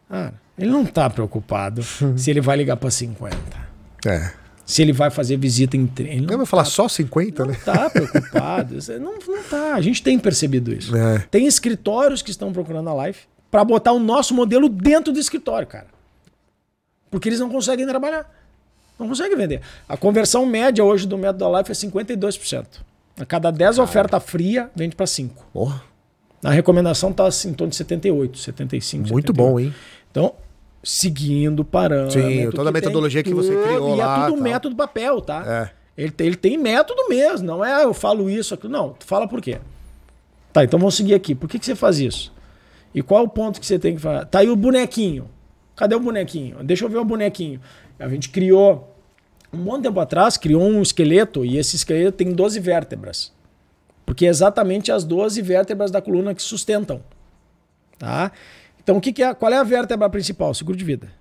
[0.09, 1.83] cara, ele não tá preocupado
[2.17, 3.35] se ele vai ligar para 50.
[4.05, 4.31] É.
[4.65, 7.51] Se ele vai fazer visita em tre- ele Não não vai falar só 50, não
[7.51, 7.59] né?
[7.63, 8.75] tá preocupado.
[8.77, 9.75] Isso é- Não, não tá.
[9.75, 10.95] A gente tem percebido isso.
[10.95, 11.19] É.
[11.29, 15.67] Tem escritórios que estão procurando a Life para botar o nosso modelo dentro do escritório,
[15.67, 15.87] cara.
[17.11, 18.29] Porque eles não conseguem trabalhar.
[18.97, 19.61] Não conseguem vender.
[19.87, 22.65] A conversão média hoje do método da Life é 52%.
[23.19, 25.45] A cada 10 oferta fria, vende para 5.
[25.53, 25.81] Porra,
[26.43, 29.01] A recomendação está em torno de 78, 75.
[29.11, 29.33] muito 78.
[29.33, 29.73] bom, hein?
[30.11, 30.33] Então,
[30.85, 32.21] seguindo o parâmetro.
[32.21, 34.43] Sim, toda a metodologia que você criou E lá, é tudo tal.
[34.43, 35.71] método papel, tá?
[35.97, 36.01] É.
[36.01, 38.71] Ele, tem, ele tem método mesmo, não é ah, eu falo isso, aquilo.
[38.71, 39.57] Não, tu fala por quê.
[40.53, 41.33] Tá, então vamos seguir aqui.
[41.33, 42.31] Por que, que você faz isso?
[42.93, 44.25] E qual é o ponto que você tem que fazer?
[44.27, 45.27] Tá aí o bonequinho.
[45.75, 46.63] Cadê o bonequinho?
[46.63, 47.59] Deixa eu ver o bonequinho.
[47.99, 48.95] A gente criou,
[49.51, 53.33] um monte de tempo atrás, criou um esqueleto e esse esqueleto tem 12 vértebras.
[54.05, 57.01] Porque é exatamente as 12 vértebras da coluna que sustentam.
[57.97, 58.31] Tá?
[58.85, 60.53] Então, o que, que é, qual é a vértebra principal?
[60.53, 61.11] Seguro de vida.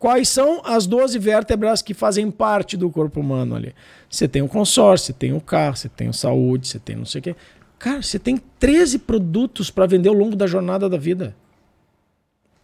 [0.00, 3.72] Quais são as 12 vértebras que fazem parte do corpo humano ali?
[4.10, 7.04] Você tem o consórcio, você tem o carro, você tem o saúde, você tem não
[7.04, 7.36] sei o quê.
[7.78, 11.36] Cara, você tem 13 produtos para vender ao longo da jornada da vida.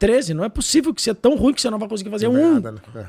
[0.00, 2.26] 13, não é possível que você é tão ruim que você não vai conseguir fazer
[2.26, 2.54] é um.
[2.54, 2.80] nada, né?
[2.96, 3.06] É.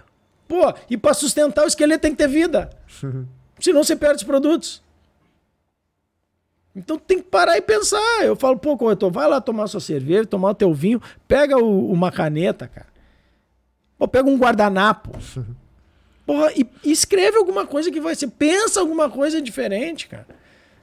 [0.47, 2.69] Pô, e para sustentar o esqueleto tem que ter vida.
[3.59, 4.84] Senão você perde os produtos.
[6.76, 8.21] Então tem que parar e pensar.
[8.23, 11.89] Eu falo, pô, corretor, vai lá tomar sua cerveja, tomar o teu vinho, pega o-
[11.91, 12.88] uma caneta, cara.
[13.97, 15.11] Ou pega um guardanapo.
[16.26, 18.28] Porra, e, e escreve alguma coisa que vai ser.
[18.30, 20.26] Pensa alguma coisa diferente, cara.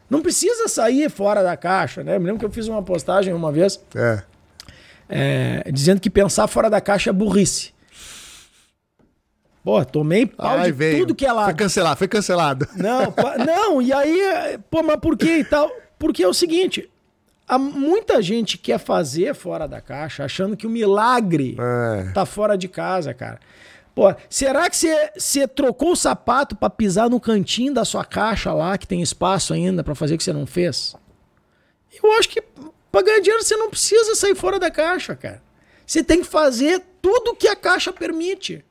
[0.08, 2.16] Não precisa sair fora da caixa, né?
[2.16, 4.22] Eu me lembro que eu fiz uma postagem uma vez É.
[5.08, 7.72] é, dizendo que pensar fora da caixa é burrice.
[9.64, 10.98] Pô, tomei pau Ai, de veio.
[11.00, 11.56] tudo que é Foi lado.
[11.56, 12.68] cancelado, foi cancelado.
[12.76, 15.70] Não, não, e aí, pô, mas por que e tal?
[15.98, 16.90] Porque é o seguinte,
[17.46, 22.10] há muita gente quer fazer fora da caixa achando que o milagre É.
[22.12, 23.38] tá fora de casa, cara.
[23.94, 24.76] Pô, será que
[25.16, 29.52] você- trocou o sapato pra pisar no cantinho da sua caixa lá, que tem espaço
[29.54, 30.96] ainda pra fazer o que você não fez?
[32.02, 32.42] Eu acho que
[32.90, 35.40] pra ganhar dinheiro você não precisa sair fora da caixa, cara.
[35.86, 38.64] Você tem que fazer tudo que a caixa permite.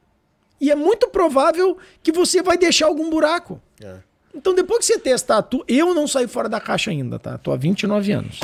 [0.62, 3.60] E é muito provável que você vai deixar algum buraco.
[3.84, 3.96] É.
[4.34, 7.38] Então, depois que você testar, tu, eu não saí fora da caixa ainda, tá?
[7.40, 8.40] Tô há 29 anos.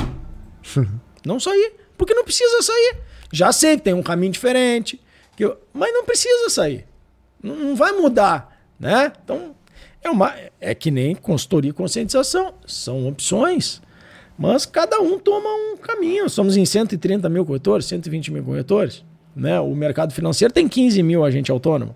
[1.24, 2.96] não saí, porque não precisa sair.
[3.32, 5.00] Já sei que tem um caminho diferente,
[5.36, 6.86] que eu- mas não precisa sair.
[7.42, 9.12] Não, não vai mudar, né?
[9.24, 9.54] Então,
[10.02, 12.52] é, uma, é que nem consultoria e conscientização.
[12.66, 13.80] São opções,
[14.36, 16.28] mas cada um toma um caminho.
[16.28, 19.04] Somos em 130 mil corretores, 120 mil corretores.
[19.36, 19.58] Né?
[19.60, 21.94] O mercado financeiro tem 15 mil agente autônomo.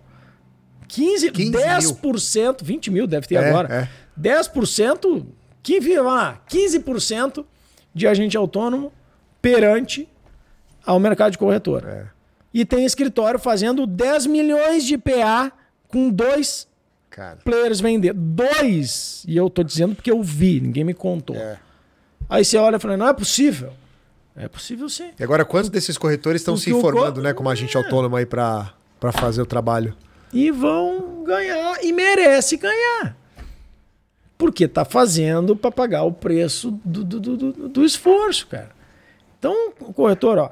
[0.95, 1.61] 15, 15 mil.
[1.61, 3.69] 10%, 20 mil deve ter É, agora.
[3.75, 3.89] é.
[4.21, 5.25] 10%,
[5.63, 7.45] 15, vamos lá, 15%
[7.95, 8.93] de agente autônomo
[9.41, 10.09] perante
[10.85, 11.85] ao mercado de corretor.
[11.87, 12.07] É.
[12.53, 15.51] E tem escritório fazendo 10 milhões de PA
[15.89, 16.69] com dois
[17.09, 17.39] Cara.
[17.45, 18.19] players vendendo.
[18.19, 19.25] Dois!
[19.27, 21.37] E eu tô dizendo porque eu vi, ninguém me contou.
[21.37, 21.59] É.
[22.29, 23.73] Aí você olha e fala, não é possível.
[24.37, 25.11] É possível sim.
[25.19, 27.81] E agora, quantos desses corretores estão se Porque o formando, co- né, como agente É.
[27.83, 28.73] autônomo aí pra
[29.13, 29.95] fazer o trabalho?
[30.33, 33.17] E vão ganhar e merece ganhar.
[34.39, 38.71] Porque tá fazendo para pagar o preço do, do, do, do- esforço, cara.
[39.39, 40.51] Então, corretor, ó,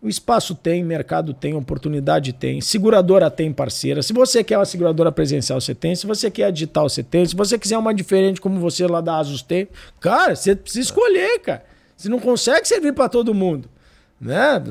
[0.00, 4.02] o espaço tem, mercado tem, oportunidade tem, seguradora tem parceira.
[4.02, 5.94] Se você quer uma seguradora presencial, você tem.
[5.96, 7.24] Se você quer a digital, você tem.
[7.26, 9.68] Se você quiser uma diferente como você lá da Asus tem,
[10.00, 11.64] cara, você precisa escolher, cara.
[11.96, 13.68] Você não consegue servir para todo mundo.
[14.22, 14.62] Né?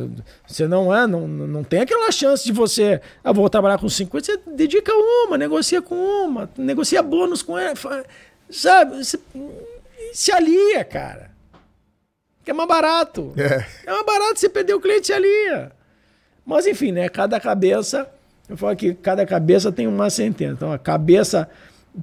[0.47, 4.25] Você não é, não, não tem aquela chance de você, ah, vou trabalhar com 50,
[4.25, 7.75] você dedica uma, negocia com uma, negocia bônus com ela,
[8.49, 9.03] sabe?
[9.03, 9.19] Você,
[10.13, 11.31] se alia, cara.
[12.45, 13.33] Que é mais barato.
[13.37, 13.65] É.
[13.85, 15.73] é mais barato você perder o cliente se alia.
[16.45, 17.09] Mas enfim, né?
[17.09, 18.09] Cada cabeça,
[18.47, 20.53] eu falo que cada cabeça tem uma sentença.
[20.53, 21.49] Então a cabeça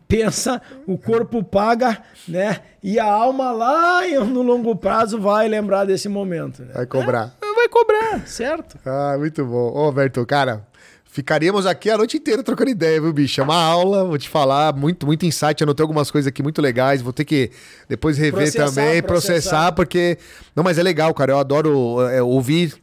[0.06, 2.60] pensa, o corpo paga, né?
[2.82, 6.62] E a alma lá no longo prazo vai lembrar desse momento.
[6.62, 6.72] Né?
[6.74, 7.34] Vai cobrar.
[7.42, 8.78] É, vai cobrar, certo?
[8.84, 9.72] Ah, muito bom.
[9.74, 10.66] Ô, Berto, cara,
[11.04, 13.40] ficaríamos aqui a noite inteira trocando ideia, viu, bicho?
[13.40, 15.62] É uma aula, vou te falar, muito, muito insight.
[15.62, 17.02] Anotei algumas coisas aqui muito legais.
[17.02, 17.50] Vou ter que
[17.88, 19.02] depois rever processar, também, processar.
[19.02, 20.18] processar, porque.
[20.54, 21.32] Não, mas é legal, cara.
[21.32, 22.74] Eu adoro é, ouvir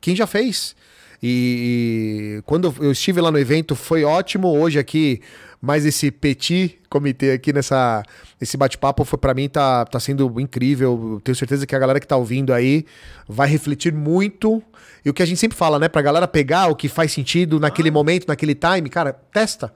[0.00, 0.76] quem já fez.
[1.22, 4.48] E, e quando eu estive lá no evento, foi ótimo.
[4.48, 5.20] Hoje aqui
[5.60, 8.02] mas esse petit comitê aqui nessa
[8.40, 11.20] esse bate-papo foi para mim tá, tá sendo incrível.
[11.22, 12.86] Tenho certeza que a galera que tá ouvindo aí
[13.28, 14.62] vai refletir muito.
[15.04, 17.60] E o que a gente sempre fala, né, pra galera pegar o que faz sentido
[17.60, 17.92] naquele ah.
[17.92, 19.72] momento, naquele time, cara, testa.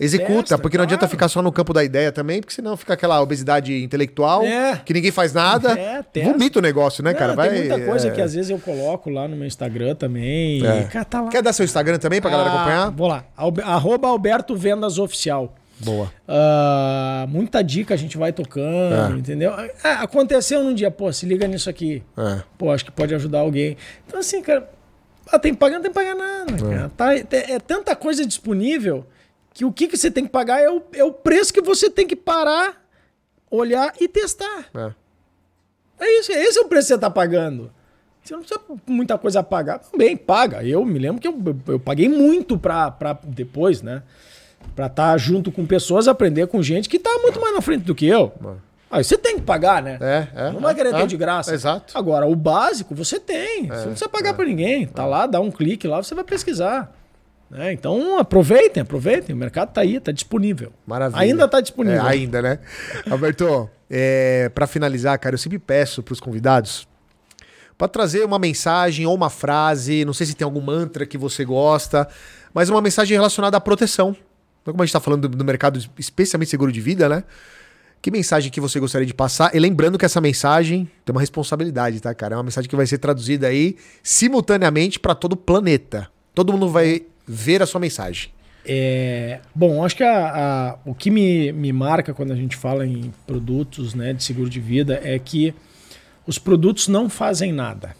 [0.00, 0.94] Executa, Testa, porque não claro.
[0.96, 4.80] adianta ficar só no campo da ideia também, porque senão fica aquela obesidade intelectual, é.
[4.82, 5.78] que ninguém faz nada.
[5.90, 7.34] É, Vomita o negócio, né, não, cara?
[7.34, 8.10] Vai, tem muita coisa é...
[8.10, 10.64] que às vezes eu coloco lá no meu Instagram também.
[10.64, 10.84] É.
[10.84, 12.90] Cara, tá Quer dar seu Instagram também pra galera ah, acompanhar?
[12.90, 13.24] Vou lá.
[13.64, 15.54] Arroba Alberto Vendas Oficial.
[15.80, 16.12] Boa.
[16.28, 19.18] Uh, muita dica a gente vai tocando, é.
[19.18, 19.52] entendeu?
[19.82, 22.02] É, aconteceu num dia, pô, se liga nisso aqui.
[22.16, 22.42] É.
[22.56, 23.76] Pô, acho que pode ajudar alguém.
[24.06, 24.68] Então, assim, cara,
[25.30, 26.74] ah, tem que pagar, não tem que pagar nada.
[26.74, 26.88] É.
[26.96, 29.06] Tá, é, é tanta coisa disponível
[29.52, 31.90] que o que, que você tem que pagar é o, é o preço que você
[31.90, 32.82] tem que parar,
[33.50, 34.66] olhar e testar.
[34.74, 34.92] É.
[36.00, 37.70] É isso, esse é o preço que você está pagando.
[38.22, 39.78] Você não precisa muita coisa a pagar.
[39.78, 40.62] Também paga.
[40.62, 41.36] Eu me lembro que eu,
[41.68, 44.02] eu paguei muito para depois, né?
[44.74, 47.84] Para estar tá junto com pessoas, aprender com gente que está muito mais na frente
[47.84, 48.32] do que eu.
[48.90, 49.98] Aí você tem que pagar, né?
[50.00, 50.50] É, é.
[50.52, 51.54] Não vai querer é, ter de graça.
[51.54, 51.96] Exato.
[51.96, 53.64] Agora, o básico você tem.
[53.64, 54.86] É, você não precisa pagar é, para ninguém.
[54.86, 56.92] Tá lá, dá um clique lá, você vai pesquisar.
[57.50, 57.72] Né?
[57.72, 59.34] Então aproveitem, aproveitem.
[59.34, 60.72] O mercado está aí, está disponível.
[60.86, 61.20] Maravilha.
[61.20, 62.06] Ainda está disponível.
[62.06, 62.58] É, ainda, né?
[63.10, 66.88] Alberto, é, para finalizar, cara, eu sempre peço para os convidados
[67.76, 71.46] para trazer uma mensagem ou uma frase, não sei se tem algum mantra que você
[71.46, 72.06] gosta,
[72.52, 74.14] mas uma mensagem relacionada à proteção.
[74.60, 77.24] Então, como a gente está falando do, do mercado especialmente seguro de vida, né?
[78.02, 79.54] Que mensagem que você gostaria de passar?
[79.54, 82.34] E lembrando que essa mensagem tem uma responsabilidade, tá, cara?
[82.34, 86.08] É uma mensagem que vai ser traduzida aí simultaneamente para todo o planeta.
[86.34, 88.30] Todo mundo vai ver a sua mensagem?
[88.64, 92.84] É, bom, acho que a, a, o que me, me marca quando a gente fala
[92.84, 95.54] em produtos né, de seguro de vida é que
[96.26, 97.94] os produtos não fazem nada.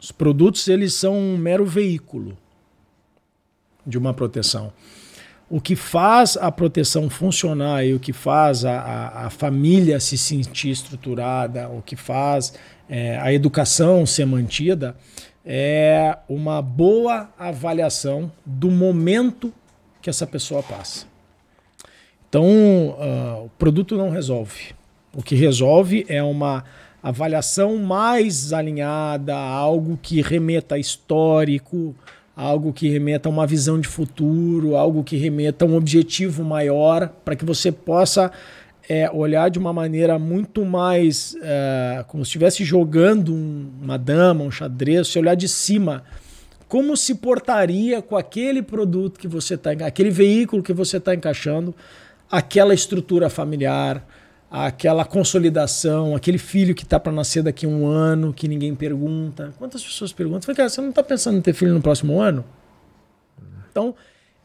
[0.00, 2.38] Os produtos eles são um mero veículo
[3.86, 4.72] de uma proteção.
[5.48, 10.18] O que faz a proteção funcionar e o que faz a, a, a família se
[10.18, 12.54] sentir estruturada, o que faz
[12.88, 14.96] é, a educação ser mantida,
[15.46, 19.52] é uma boa avaliação do momento
[20.02, 21.06] que essa pessoa passa.
[22.28, 24.74] Então, uh, o produto não resolve.
[25.14, 26.64] O que resolve é uma
[27.00, 31.94] avaliação mais alinhada, algo que remeta a histórico,
[32.36, 37.08] algo que remeta a uma visão de futuro, algo que remeta a um objetivo maior,
[37.24, 38.32] para que você possa
[38.88, 44.44] é olhar de uma maneira muito mais é, como se estivesse jogando um, uma dama,
[44.44, 46.04] um xadrez, você olhar de cima
[46.68, 51.74] como se portaria com aquele produto que você está, aquele veículo que você está encaixando,
[52.30, 54.04] aquela estrutura familiar,
[54.50, 59.54] aquela consolidação, aquele filho que está para nascer daqui a um ano, que ninguém pergunta.
[59.58, 60.52] Quantas pessoas perguntam?
[60.54, 62.44] Cara, você não está pensando em ter filho no próximo ano?
[63.70, 63.94] Então,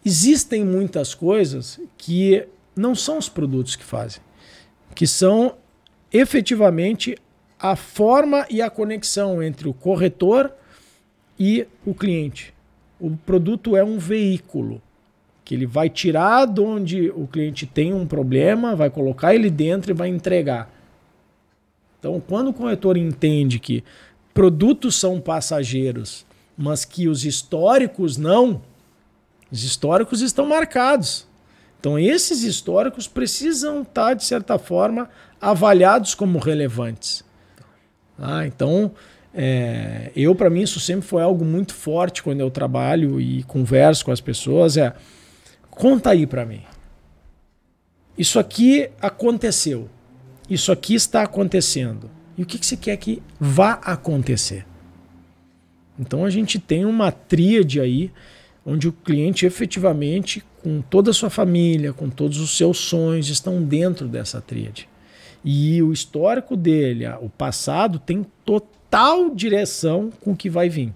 [0.06, 4.22] existem muitas coisas que não são os produtos que fazem
[4.94, 5.56] que são
[6.12, 7.18] efetivamente
[7.60, 10.52] a forma e a conexão entre o corretor
[11.40, 12.54] e o cliente.
[13.00, 14.82] O produto é um veículo
[15.44, 19.92] que ele vai tirar de onde o cliente tem um problema, vai colocar ele dentro
[19.92, 20.72] e vai entregar.
[22.00, 23.84] Então, quando o corretor entende que
[24.34, 26.26] produtos são passageiros,
[26.58, 28.62] mas que os históricos não,
[29.52, 31.28] os históricos estão marcados.
[31.82, 35.10] Então, esses históricos precisam estar, de certa forma,
[35.42, 37.24] avaliados como relevantes.
[38.20, 38.92] Ah, então,
[39.34, 44.06] é, eu, para mim, isso sempre foi algo muito forte quando eu trabalho e converso
[44.06, 44.78] com as pessoas.
[44.78, 44.94] É,
[45.72, 46.62] conta aí para mim.
[48.16, 49.90] Isso aqui aconteceu.
[50.48, 52.12] Isso aqui está acontecendo.
[52.38, 54.68] E o que, que você quer que vá acontecer?
[55.98, 58.12] Então, a gente tem uma tríade aí
[58.66, 63.62] onde o cliente efetivamente, com toda a sua família, com todos os seus sonhos, estão
[63.62, 64.88] dentro dessa tríade.
[65.44, 70.94] E o histórico dele, o passado, tem total direção com o que vai vir.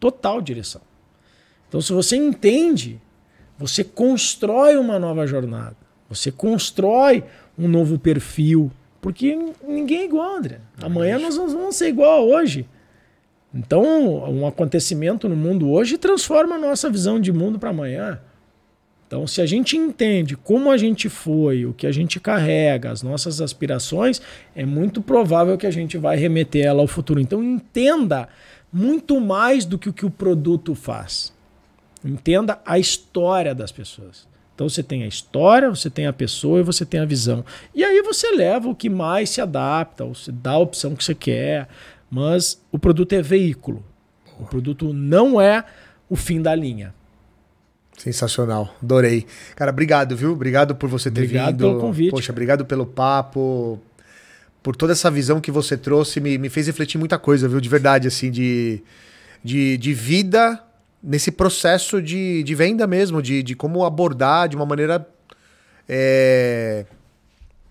[0.00, 0.82] Total direção.
[1.68, 3.00] Então, se você entende,
[3.56, 5.76] você constrói uma nova jornada.
[6.08, 7.24] Você constrói
[7.56, 8.70] um novo perfil.
[9.00, 10.60] Porque ninguém é igual, André.
[10.80, 12.66] Amanhã nós vamos ser igual a hoje.
[13.54, 18.20] Então, um acontecimento no mundo hoje transforma a nossa visão de mundo para amanhã.
[19.06, 23.00] Então, se a gente entende como a gente foi, o que a gente carrega, as
[23.00, 24.20] nossas aspirações,
[24.56, 27.20] é muito provável que a gente vai remeter ela ao futuro.
[27.20, 28.28] Então, entenda
[28.72, 31.32] muito mais do que o que o produto faz.
[32.04, 34.26] Entenda a história das pessoas.
[34.54, 37.44] Então você tem a história, você tem a pessoa e você tem a visão.
[37.74, 41.02] E aí você leva o que mais se adapta, ou você dá a opção que
[41.02, 41.68] você quer,
[42.10, 43.84] mas o produto é veículo.
[44.38, 45.64] O produto não é
[46.08, 46.94] o fim da linha.
[47.96, 49.26] Sensacional, adorei.
[49.54, 50.32] Cara, obrigado, viu?
[50.32, 51.54] Obrigado por você ter obrigado vindo.
[51.54, 52.10] Obrigado pelo convite.
[52.10, 53.80] Poxa, obrigado pelo papo,
[54.64, 57.60] por toda essa visão que você trouxe, me, me fez refletir muita coisa, viu?
[57.60, 58.82] De verdade, assim, de,
[59.44, 60.58] de, de vida
[61.02, 65.06] nesse processo de, de venda mesmo, de, de como abordar de uma maneira
[65.86, 66.86] é,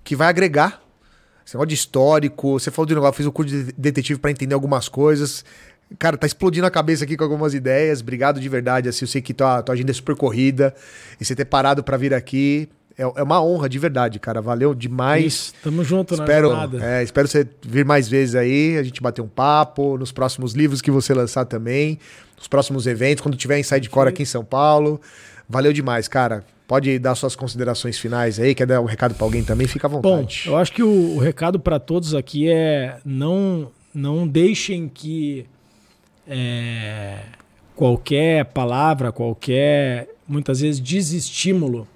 [0.04, 0.83] que vai agregar.
[1.46, 4.54] Esse negócio de histórico, você falou de negócio, fiz o curso de detetive para entender
[4.54, 5.44] algumas coisas.
[6.00, 8.02] Cara, tá explodindo a cabeça aqui com algumas ideias.
[8.02, 8.90] Obrigado de verdade.
[8.90, 10.74] Assim, eu sei que tua, tua agenda é super corrida.
[11.20, 14.42] E você ter parado para vir aqui é, é, uma honra de verdade, cara.
[14.42, 15.26] Valeu demais.
[15.26, 19.22] Isso, tamo junto espero, na é, espero você vir mais vezes aí, a gente bater
[19.22, 22.00] um papo, nos próximos livros que você lançar também,
[22.38, 25.02] nos próximos eventos, quando tiver em Sidecore aqui em São Paulo.
[25.50, 26.44] Valeu demais, cara.
[26.68, 29.90] Pode dar suas considerações finais aí, quer dar um recado para alguém também, fica à
[29.90, 30.44] vontade.
[30.46, 35.46] Bom, eu acho que o, o recado para todos aqui é não, não deixem que
[36.28, 37.20] é,
[37.76, 41.88] qualquer palavra, qualquer, muitas vezes, desestímulo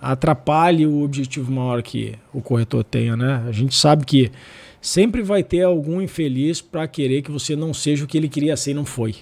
[0.00, 3.44] atrapalhe o objetivo maior que o corretor tenha, né?
[3.46, 4.32] A gente sabe que
[4.80, 8.56] sempre vai ter algum infeliz para querer que você não seja o que ele queria
[8.56, 9.16] ser e não foi.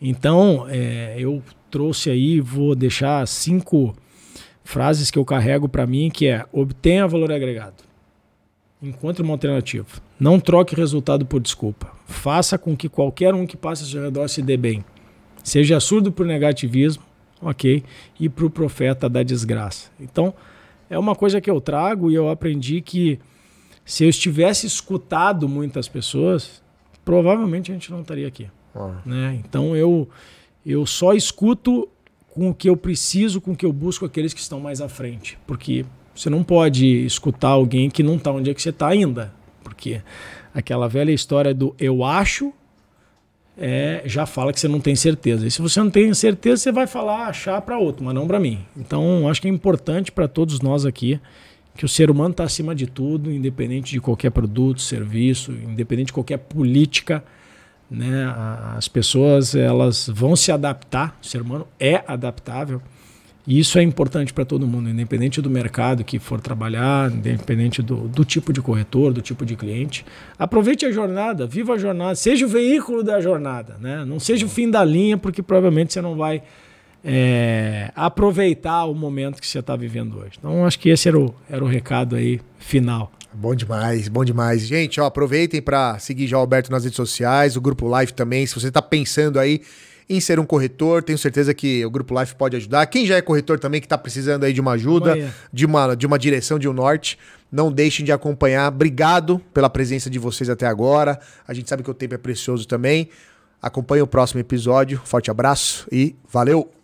[0.00, 1.42] Então, é, eu
[1.76, 3.94] trouxe aí, vou deixar cinco
[4.64, 7.84] frases que eu carrego para mim, que é obtenha valor agregado.
[8.82, 9.86] Encontre uma alternativa.
[10.18, 11.92] Não troque resultado por desculpa.
[12.06, 14.82] Faça com que qualquer um que passe ao seu redor se dê bem.
[15.44, 17.02] Seja surdo por negativismo
[17.40, 17.84] ok?
[18.18, 19.90] E para o profeta da desgraça.
[20.00, 20.34] Então,
[20.88, 23.18] é uma coisa que eu trago e eu aprendi que
[23.84, 26.62] se eu estivesse escutado muitas pessoas,
[27.04, 28.48] provavelmente a gente não estaria aqui.
[29.04, 29.40] Né?
[29.44, 30.08] Então, eu,
[30.66, 31.88] eu só escuto
[32.28, 34.88] com o que eu preciso, com o que eu busco aqueles que estão mais à
[34.88, 35.38] frente.
[35.46, 39.32] Porque você não pode escutar alguém que não está onde é que você está ainda.
[39.62, 40.02] Porque
[40.52, 42.52] aquela velha história do eu acho
[43.56, 45.46] é, já fala que você não tem certeza.
[45.46, 48.40] E se você não tem certeza, você vai falar achar para outro, mas não para
[48.40, 48.58] mim.
[48.76, 51.20] Então, acho que é importante para todos nós aqui
[51.76, 56.12] que o ser humano está acima de tudo, independente de qualquer produto, serviço, independente de
[56.14, 57.22] qualquer política.
[57.90, 58.32] Né?
[58.76, 62.82] As pessoas elas vão se adaptar, o ser humano é adaptável.
[63.46, 68.08] E isso é importante para todo mundo, independente do mercado que for trabalhar, independente do,
[68.08, 70.04] do tipo de corretor, do tipo de cliente.
[70.36, 74.04] Aproveite a jornada, viva a jornada, seja o veículo da jornada, né?
[74.04, 76.42] não seja o fim da linha, porque provavelmente você não vai
[77.04, 80.32] é, aproveitar o momento que você está vivendo hoje.
[80.38, 83.12] Então, acho que esse era o, era o recado aí final.
[83.38, 84.62] Bom demais, bom demais.
[84.62, 88.46] Gente, ó, aproveitem para seguir já o Alberto nas redes sociais, o Grupo Live também.
[88.46, 89.60] Se você está pensando aí
[90.08, 91.02] em ser um corretor.
[91.02, 92.86] Tenho certeza que o Grupo Life pode ajudar.
[92.86, 96.06] Quem já é corretor também, que está precisando aí de uma ajuda, de uma, de
[96.06, 97.18] uma direção, de um norte,
[97.50, 98.68] não deixem de acompanhar.
[98.68, 101.18] Obrigado pela presença de vocês até agora.
[101.46, 103.08] A gente sabe que o tempo é precioso também.
[103.60, 105.00] Acompanhe o próximo episódio.
[105.04, 106.75] Forte abraço e valeu!